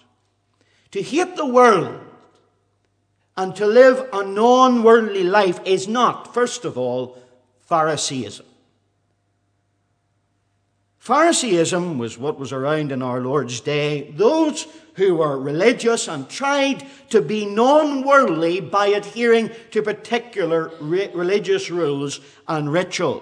[0.91, 1.99] To hate the world
[3.35, 7.21] and to live a non worldly life is not, first of all,
[7.69, 8.45] Phariseeism.
[11.05, 14.09] Phariseeism was what was around in our Lord's day.
[14.09, 21.11] Those who were religious and tried to be non worldly by adhering to particular re-
[21.13, 23.21] religious rules and rituals.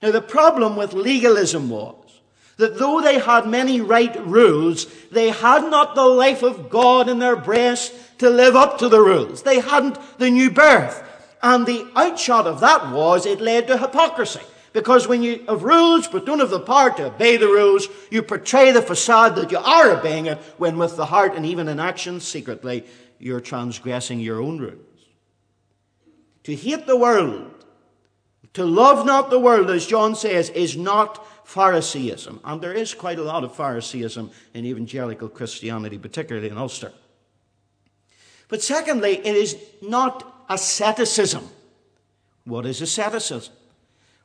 [0.00, 2.20] Now, the problem with legalism was
[2.56, 7.18] that though they had many right rules, they had not the life of God in
[7.18, 9.42] their breast to live up to the rules.
[9.42, 11.06] They hadn't the new birth.
[11.42, 14.40] And the outshot of that was it led to hypocrisy.
[14.72, 18.22] Because when you have rules but don't have the power to obey the rules, you
[18.22, 21.78] portray the facade that you are obeying it, when with the heart and even in
[21.78, 22.84] action secretly,
[23.18, 24.78] you're transgressing your own rules.
[26.44, 27.64] To hate the world,
[28.54, 32.40] to love not the world, as John says, is not Phariseeism.
[32.44, 36.92] And there is quite a lot of Phariseeism in evangelical Christianity, particularly in Ulster.
[38.48, 41.48] But secondly, it is not asceticism.
[42.44, 43.54] What is asceticism?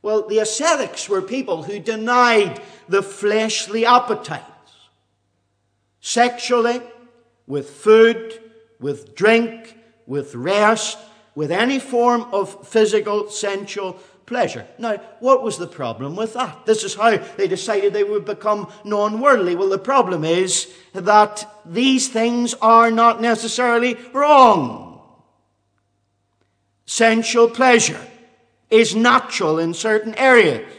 [0.01, 4.43] Well, the ascetics were people who denied the fleshly appetites.
[6.01, 6.81] Sexually,
[7.47, 8.39] with food,
[8.79, 10.97] with drink, with rest,
[11.35, 13.93] with any form of physical, sensual
[14.25, 14.67] pleasure.
[14.77, 16.65] Now, what was the problem with that?
[16.65, 19.55] This is how they decided they would become non worldly.
[19.55, 25.01] Well, the problem is that these things are not necessarily wrong.
[26.85, 27.99] Sensual pleasure
[28.69, 30.71] is natural in certain areas.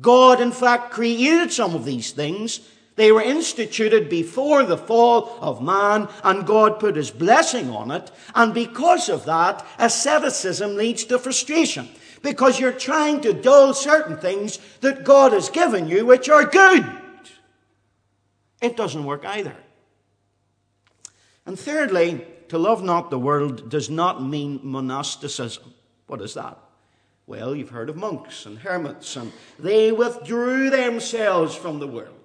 [0.00, 2.60] God, in fact, created some of these things.
[2.96, 8.10] They were instituted before the fall of man, and God put his blessing on it.
[8.34, 11.88] And because of that, asceticism leads to frustration.
[12.22, 16.84] Because you're trying to dull certain things that God has given you, which are good.
[18.60, 19.54] It doesn't work either.
[21.46, 25.72] And thirdly, to love not the world does not mean monasticism.
[26.08, 26.58] What is that?
[27.28, 32.16] Well, you've heard of monks and hermits, and they withdrew themselves from the world.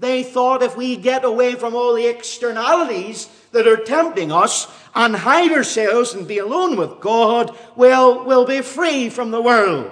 [0.00, 5.14] They thought if we get away from all the externalities that are tempting us and
[5.14, 9.88] hide ourselves and be alone with God, well, we'll be free from the world.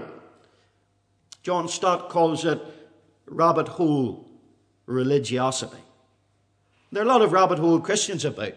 [1.44, 2.60] John Stott calls it
[3.26, 4.28] rabbit hole
[4.86, 5.84] religiosity.
[6.90, 8.54] There are a lot of rabbit hole Christians about.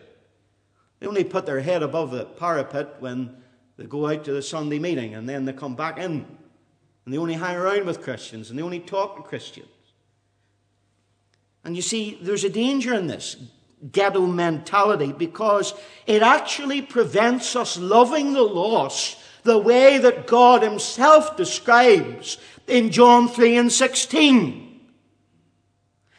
[1.00, 3.41] They only put their head above the parapet when
[3.82, 6.24] they go out to the Sunday meeting and then they come back in.
[7.04, 9.68] And they only hang around with Christians and they only talk to Christians.
[11.64, 13.38] And you see, there's a danger in this
[13.92, 15.74] ghetto mentality because
[16.06, 23.28] it actually prevents us loving the lost the way that God Himself describes in John
[23.28, 24.80] 3 and 16.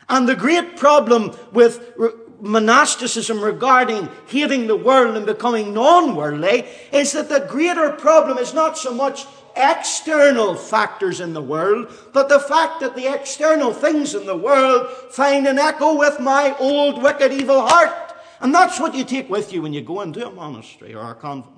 [0.08, 1.94] And the great problem with
[2.42, 8.52] monasticism regarding hating the world and becoming non worldly is that the greater problem is
[8.52, 14.14] not so much external factors in the world, but the fact that the external things
[14.14, 18.12] in the world find an echo with my old, wicked, evil heart.
[18.40, 21.14] And that's what you take with you when you go into a monastery or a
[21.14, 21.54] convent.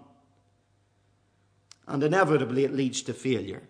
[1.87, 3.63] And inevitably, it leads to failure.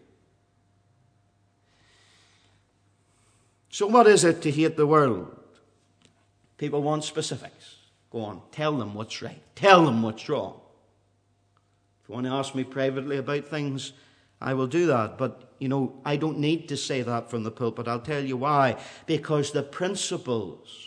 [3.70, 5.43] So, what is it to hate the world?
[6.57, 7.76] People want specifics.
[8.11, 10.61] Go on, tell them what's right, tell them what's wrong.
[12.02, 13.92] If you want to ask me privately about things,
[14.40, 15.16] I will do that.
[15.16, 17.88] But, you know, I don't need to say that from the pulpit.
[17.88, 18.76] I'll tell you why.
[19.07, 20.84] Because the principles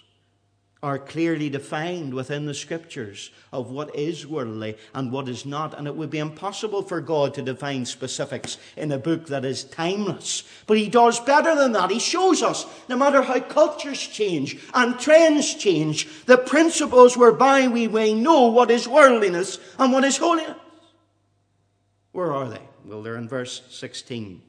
[0.84, 5.78] are clearly defined within the scriptures of what is worldly and what is not.
[5.78, 9.64] And it would be impossible for God to define specifics in a book that is
[9.64, 10.44] timeless.
[10.68, 11.90] But He does better than that.
[11.90, 17.88] He shows us, no matter how cultures change and trends change, the principles whereby we
[17.88, 20.58] may know what is worldliness and what is holiness.
[22.12, 22.62] Where are they?
[22.86, 24.42] Well, they're in verse 16.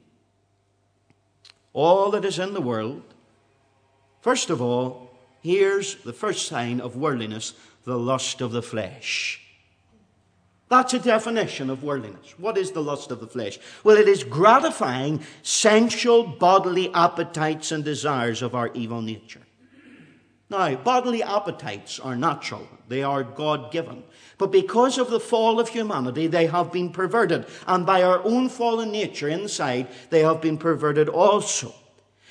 [1.73, 3.03] All that is in the world,
[4.21, 5.08] first of all,
[5.41, 7.53] here's the first sign of worldliness
[7.85, 9.41] the lust of the flesh.
[10.69, 12.35] That's a definition of worldliness.
[12.37, 13.57] What is the lust of the flesh?
[13.83, 19.41] Well, it is gratifying sensual bodily appetites and desires of our evil nature.
[20.51, 24.03] Now, bodily appetites are natural, they are God given.
[24.37, 27.45] But because of the fall of humanity, they have been perverted.
[27.67, 31.73] And by our own fallen nature inside, they have been perverted also.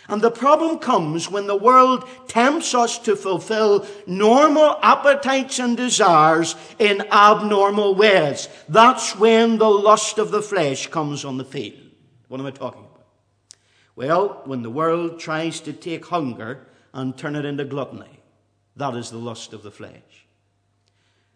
[0.08, 6.56] And the problem comes when the world tempts us to fulfill normal appetites and desires
[6.78, 8.48] in abnormal ways.
[8.70, 11.78] That's when the lust of the flesh comes on the field.
[12.28, 13.06] What am I talking about?
[13.96, 18.20] Well, when the world tries to take hunger and turn it into gluttony,
[18.76, 20.26] that is the lust of the flesh.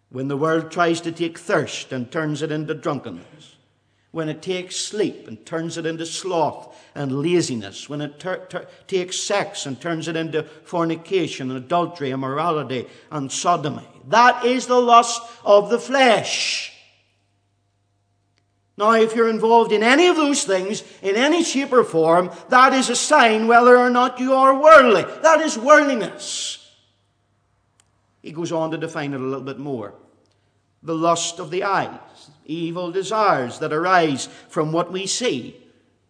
[0.09, 3.52] When the world tries to take thirst and turns it into drunkenness,
[4.13, 8.69] when it takes sleep and turns it into sloth and laziness, when it ter- ter-
[8.87, 13.89] takes sex and turns it into fornication and adultery, immorality and sodomy.
[14.09, 16.73] That is the lust of the flesh.
[18.77, 22.75] Now, if you're involved in any of those things, in any shape or form, that
[22.75, 25.05] is a sign whether or not you are worldly.
[25.23, 26.59] That is worldliness.
[28.23, 29.95] He goes on to define it a little bit more.
[30.83, 31.99] The lust of the eyes
[32.47, 35.57] evil desires that arise from what we see.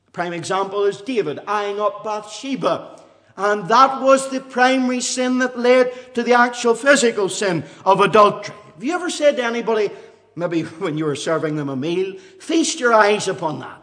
[0.09, 3.01] A prime example is David eyeing up Bathsheba.
[3.37, 8.55] And that was the primary sin that led to the actual physical sin of adultery.
[8.75, 9.91] Have you ever said to anybody,
[10.37, 13.83] maybe when you were serving them a meal, feast your eyes upon that?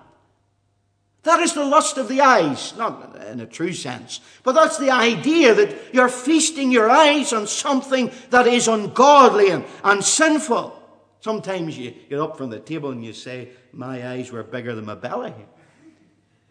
[1.23, 4.91] That is the lust of the eyes, not in a true sense, but that's the
[4.91, 10.78] idea that you're feasting your eyes on something that is ungodly and, and sinful.
[11.21, 14.85] Sometimes you get up from the table and you say, My eyes were bigger than
[14.85, 15.33] my belly.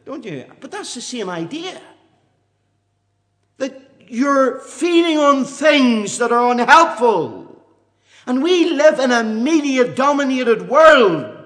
[0.04, 0.44] Don't you?
[0.60, 1.80] But that's the same idea.
[3.58, 7.64] That you're feeding on things that are unhelpful.
[8.26, 11.37] And we live in a media dominated world.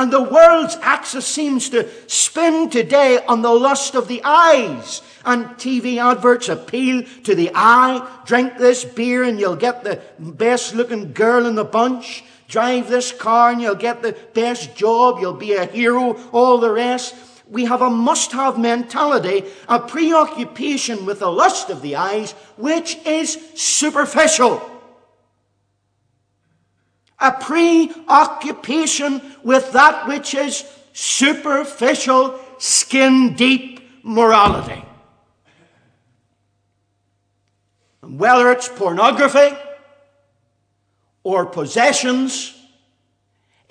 [0.00, 5.02] And the world's axis seems to spin today on the lust of the eyes.
[5.26, 8.08] And TV adverts appeal to the eye.
[8.24, 12.24] Drink this beer and you'll get the best looking girl in the bunch.
[12.48, 15.18] Drive this car and you'll get the best job.
[15.20, 16.18] You'll be a hero.
[16.32, 17.14] All the rest.
[17.46, 22.96] We have a must have mentality, a preoccupation with the lust of the eyes, which
[23.04, 24.79] is superficial
[27.20, 34.82] a preoccupation with that which is superficial, skin deep morality.
[38.02, 39.56] And whether it's pornography
[41.22, 42.59] or possessions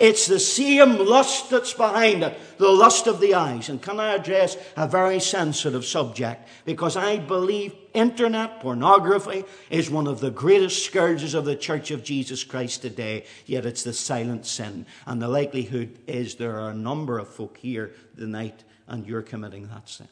[0.00, 3.68] it's the same lust that's behind it, the lust of the eyes.
[3.68, 6.48] And can I address a very sensitive subject?
[6.64, 12.02] Because I believe internet pornography is one of the greatest scourges of the Church of
[12.02, 14.86] Jesus Christ today, yet it's the silent sin.
[15.04, 19.68] And the likelihood is there are a number of folk here tonight and you're committing
[19.68, 20.08] that sin.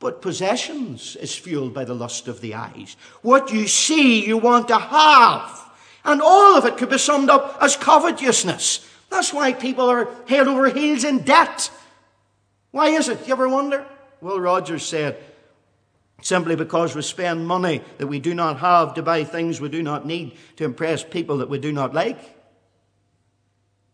[0.00, 2.96] But possessions is fueled by the lust of the eyes.
[3.20, 5.67] What you see, you want to have.
[6.08, 8.88] And all of it could be summed up as covetousness.
[9.10, 11.70] That's why people are head over heels in debt.
[12.70, 13.26] Why is it?
[13.26, 13.84] You ever wonder?
[14.22, 15.22] Will Rogers said,
[16.22, 19.82] simply because we spend money that we do not have to buy things we do
[19.82, 22.18] not need to impress people that we do not like.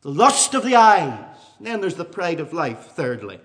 [0.03, 1.19] The lust of the eyes.
[1.61, 3.41] Then there's the pride of life, thirdly.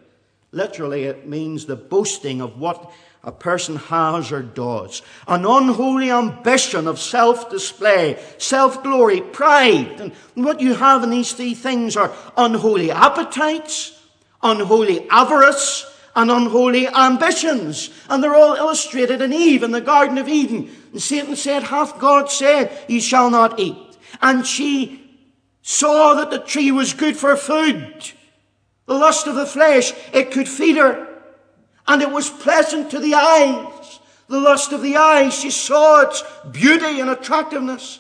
[0.52, 2.92] Literally, it means the boasting of what
[3.24, 5.02] a person has or does.
[5.28, 10.00] An unholy ambition of self display, self glory, pride.
[10.00, 14.00] And what you have in these three things are unholy appetites,
[14.42, 17.90] unholy avarice, and unholy ambitions.
[18.10, 20.70] And they're all illustrated in Eve in the Garden of Eden.
[20.94, 23.78] And Satan said, Hath God said, Ye shall not eat?
[24.22, 25.06] And she
[25.62, 28.12] saw that the tree was good for food.
[28.86, 31.09] The lust of the flesh, it could feed her
[31.90, 34.00] and it was pleasant to the eyes.
[34.28, 38.00] The lust of the eyes, she saw its beauty and attractiveness.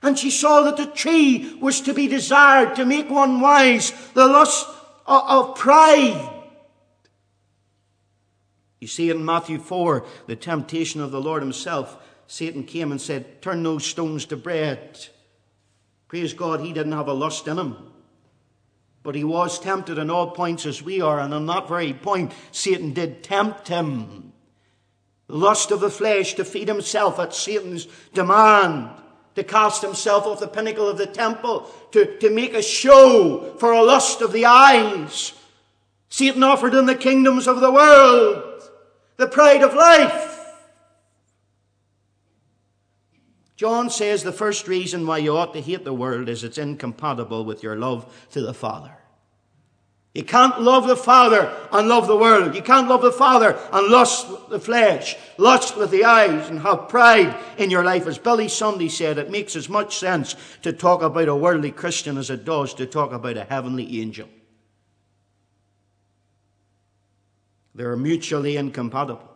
[0.00, 3.92] And she saw that the tree was to be desired to make one wise.
[4.14, 4.68] The lust
[5.06, 6.32] of pride.
[8.80, 11.96] You see in Matthew 4, the temptation of the Lord himself.
[12.28, 15.08] Satan came and said, Turn those stones to bread.
[16.06, 17.76] Praise God, he didn't have a lust in him.
[19.06, 22.32] But he was tempted in all points as we are, and on that very point,
[22.50, 24.32] Satan did tempt him.
[25.28, 28.90] Lust of the flesh to feed himself at Satan's demand,
[29.36, 33.70] to cast himself off the pinnacle of the temple, to, to make a show for
[33.70, 35.34] a lust of the eyes.
[36.08, 38.60] Satan offered him the kingdoms of the world,
[39.18, 40.25] the pride of life.
[43.56, 47.44] John says the first reason why you ought to hate the world is it's incompatible
[47.44, 48.92] with your love to the Father.
[50.14, 52.54] You can't love the Father and love the world.
[52.54, 56.88] You can't love the Father and lust the flesh, lust with the eyes, and have
[56.88, 58.06] pride in your life.
[58.06, 62.16] As Billy Sunday said, it makes as much sense to talk about a worldly Christian
[62.16, 64.28] as it does to talk about a heavenly angel.
[67.74, 69.35] They're mutually incompatible.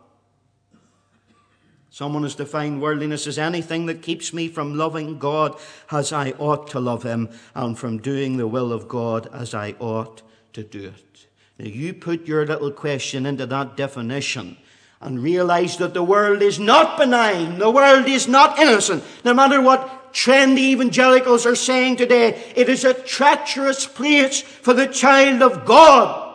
[1.93, 5.59] Someone has defined worldliness as anything that keeps me from loving God
[5.91, 9.75] as I ought to love Him and from doing the will of God as I
[9.77, 10.21] ought
[10.53, 11.27] to do it.
[11.59, 14.55] Now, you put your little question into that definition
[15.01, 19.61] and realize that the world is not benign, the world is not innocent, no matter
[19.61, 22.53] what trendy evangelicals are saying today.
[22.55, 26.30] It is a treacherous place for the child of God.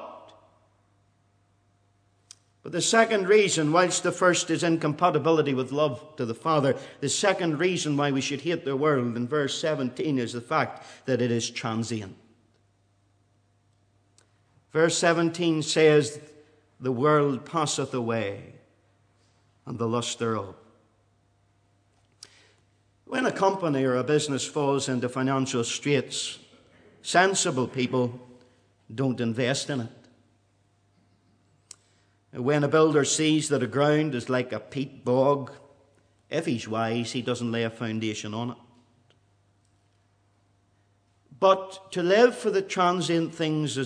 [2.67, 7.09] But the second reason, whilst the first is incompatibility with love to the Father, the
[7.09, 11.23] second reason why we should hate the world in verse 17 is the fact that
[11.23, 12.17] it is transient.
[14.73, 16.19] Verse 17 says,
[16.81, 18.55] The world passeth away,
[19.65, 20.57] and the lust thereof.
[23.05, 26.41] When a company or a business falls into financial straits,
[27.03, 28.19] sensible people
[28.93, 30.06] don't invest in it.
[32.37, 35.53] When a builder sees that a ground is like a peat bog,
[36.29, 38.57] if he's wise, he doesn't lay a foundation on it.
[41.41, 43.79] But to live for the transient things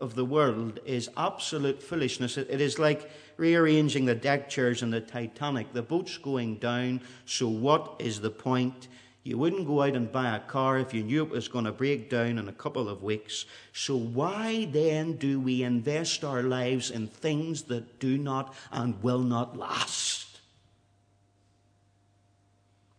[0.00, 2.36] of the world is absolute foolishness.
[2.36, 5.72] It is like rearranging the deck chairs in the Titanic.
[5.72, 8.88] The boat's going down, so what is the point?
[9.28, 11.70] You wouldn't go out and buy a car if you knew it was going to
[11.70, 13.44] break down in a couple of weeks.
[13.74, 19.18] So, why then do we invest our lives in things that do not and will
[19.18, 20.40] not last?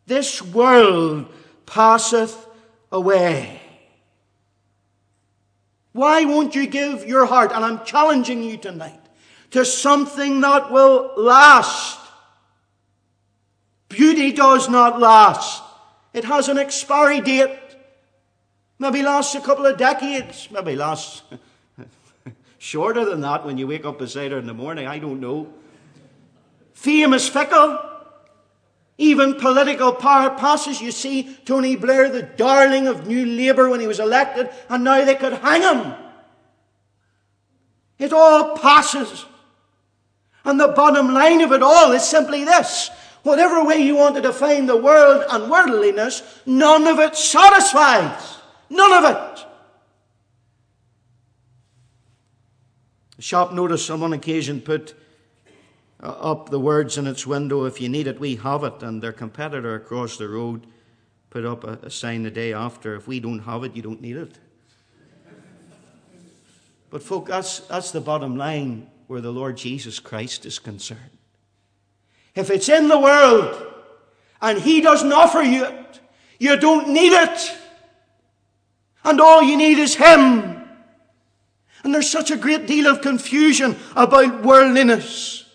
[0.05, 1.33] This world
[1.65, 2.45] passeth
[2.91, 3.59] away.
[5.93, 9.01] Why won't you give your heart, and I'm challenging you tonight,
[9.49, 11.99] to something that will last?
[13.87, 15.63] Beauty does not last.
[16.13, 17.57] It has an expiry date.
[18.79, 20.49] Maybe lasts a couple of decades.
[20.51, 21.21] Maybe lasts
[22.57, 24.87] shorter than that when you wake up beside her in the morning.
[24.87, 25.53] I don't know.
[26.73, 27.77] Fame is fickle.
[28.97, 30.81] Even political power passes.
[30.81, 35.03] You see, Tony Blair, the darling of New Labour when he was elected, and now
[35.05, 35.93] they could hang him.
[37.97, 39.25] It all passes.
[40.43, 42.89] And the bottom line of it all is simply this
[43.23, 48.37] Whatever way you want to define the world and worldliness, none of it satisfies.
[48.69, 49.45] None of it.
[53.17, 54.93] A shop notice on one occasion put
[56.01, 58.81] uh, up the words in its window, if you need it, we have it.
[58.81, 60.65] And their competitor across the road
[61.29, 64.01] put up a, a sign the day after, if we don't have it, you don't
[64.01, 64.37] need it.
[66.89, 71.18] But, folk, that's, that's the bottom line where the Lord Jesus Christ is concerned.
[72.39, 73.67] If it's in the world
[74.41, 75.99] and He doesn't offer you it,
[76.39, 77.57] you don't need it.
[79.03, 80.63] And all you need is Him.
[81.83, 85.45] And there's such a great deal of confusion about worldliness.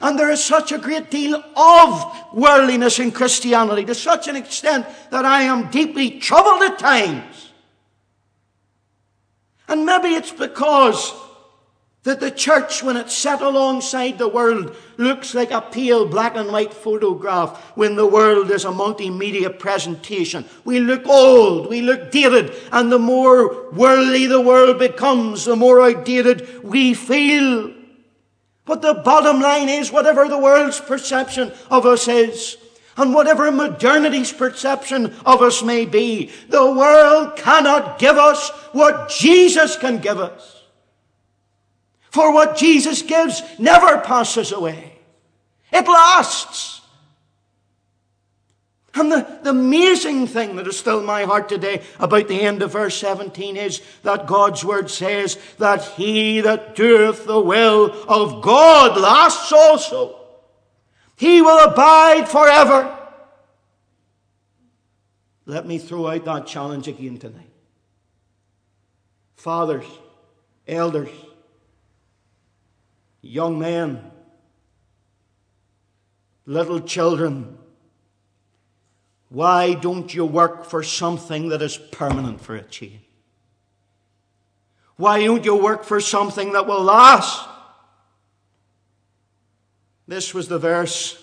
[0.00, 4.86] And there is such a great deal of worldliness in Christianity to such an extent
[5.10, 7.52] that I am deeply troubled at times.
[9.66, 11.12] And maybe it's because
[12.04, 16.50] that the church, when it's set alongside the world, looks like a pale black and
[16.50, 20.44] white photograph when the world is a multimedia presentation.
[20.64, 25.82] We look old, we look dated, and the more worldly the world becomes, the more
[25.82, 27.74] outdated we feel.
[28.64, 32.58] But the bottom line is whatever the world's perception of us is,
[32.96, 39.76] and whatever modernity's perception of us may be, the world cannot give us what Jesus
[39.76, 40.57] can give us.
[42.10, 44.98] For what Jesus gives never passes away.
[45.72, 46.78] It lasts.
[48.94, 52.62] And the, the amazing thing that is still in my heart today about the end
[52.62, 58.42] of verse 17 is that God's word says that he that doeth the will of
[58.42, 60.18] God lasts also.
[61.16, 62.96] He will abide forever.
[65.46, 67.50] Let me throw out that challenge again tonight.
[69.36, 69.86] Fathers,
[70.66, 71.10] elders,
[73.22, 74.10] young men,
[76.46, 77.58] little children,
[79.28, 83.00] why don't you work for something that is permanent for a change?
[84.96, 87.46] Why don't you work for something that will last?
[90.08, 91.22] This was the verse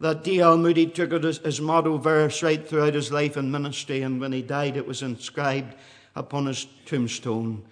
[0.00, 0.58] that D.L.
[0.58, 4.42] Moody took as his motto verse right throughout his life and ministry, and when he
[4.42, 5.74] died, it was inscribed
[6.14, 7.64] upon his tombstone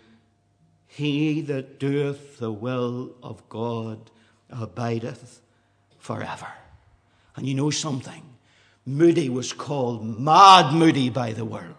[0.97, 4.11] He that doeth the will of God
[4.49, 5.43] abideth
[5.99, 6.49] forever.
[7.37, 8.23] And you know something?
[8.87, 11.75] Moody was called Mad Moody by the world,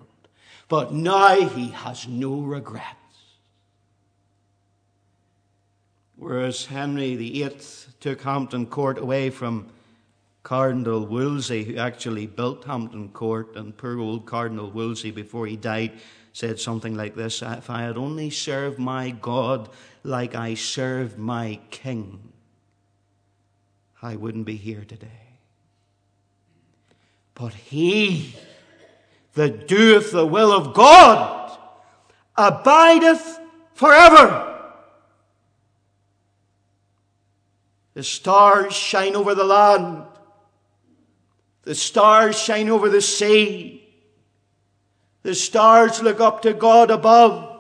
[0.68, 2.94] but now he has no regrets.
[6.16, 7.58] Whereas Henry VIII
[8.00, 9.70] took Hampton Court away from
[10.44, 15.94] Cardinal Wolsey, who actually built Hampton Court, and poor old Cardinal Wolsey, before he died,
[16.38, 19.70] said something like this If I had only served my God
[20.04, 22.32] like I served my King,
[24.04, 25.40] I wouldn't be here today.
[27.34, 28.36] But he
[29.34, 31.58] that doeth the will of God
[32.36, 33.40] abideth
[33.74, 34.62] forever.
[37.96, 40.04] The stars shine over the land.
[41.64, 43.87] The stars shine over the sea.
[45.28, 47.60] The stars look up to God above.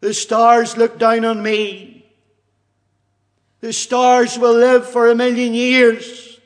[0.00, 2.04] The stars look down on me.
[3.60, 6.38] The stars will live for a million years.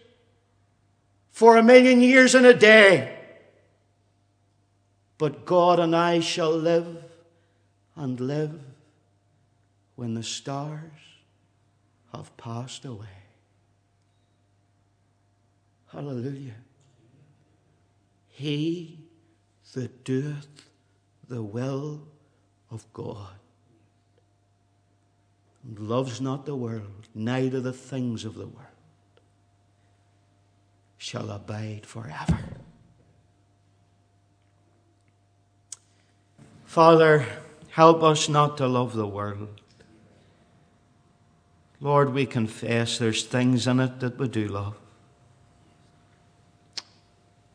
[1.32, 3.18] For a million years and a day.
[5.18, 7.02] But God and I shall live
[7.96, 8.60] and live
[9.96, 11.00] when the stars
[12.14, 13.18] have passed away.
[15.88, 16.54] Hallelujah.
[18.28, 18.99] He
[19.72, 20.46] that doeth
[21.28, 22.02] the will
[22.70, 23.34] of God
[25.64, 28.66] and loves not the world, neither the things of the world,
[30.98, 32.38] shall abide forever.
[36.64, 37.26] Father,
[37.70, 39.60] help us not to love the world.
[41.80, 44.79] Lord, we confess there's things in it that we do love.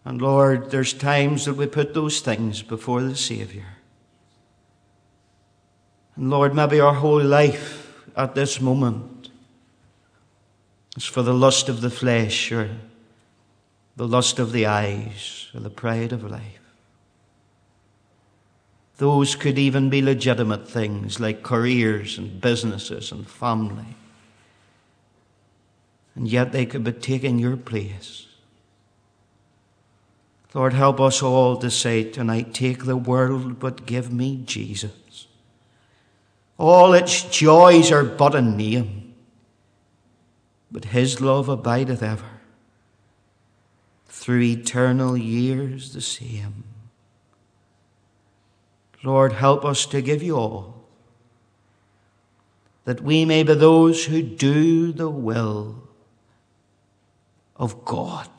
[0.05, 3.65] And Lord, there's times that we put those things before the Saviour.
[6.15, 9.29] And Lord, maybe our whole life at this moment
[10.95, 12.69] is for the lust of the flesh or
[13.95, 16.59] the lust of the eyes or the pride of life.
[18.97, 23.95] Those could even be legitimate things like careers and businesses and family.
[26.13, 28.27] And yet they could be taking your place.
[30.55, 35.27] Lord, help us all to say tonight take the world, but give me Jesus.
[36.57, 39.13] All its joys are but a name,
[40.71, 42.39] but his love abideth ever,
[44.07, 46.63] through eternal years the same.
[49.03, 50.85] Lord, help us to give you all,
[52.85, 55.83] that we may be those who do the will
[57.57, 58.29] of God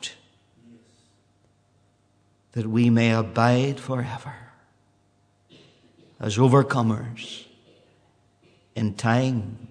[2.57, 4.33] that we may abide forever
[6.19, 7.45] as overcomers
[8.75, 9.67] in time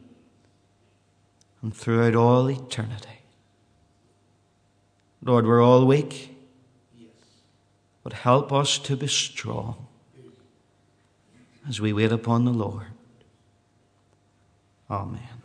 [1.63, 3.23] and throughout all eternity.
[5.21, 6.37] Lord, we're all weak,
[8.05, 9.89] but help us to be strong
[11.69, 12.87] as we wait upon the Lord.
[14.89, 15.36] Amen.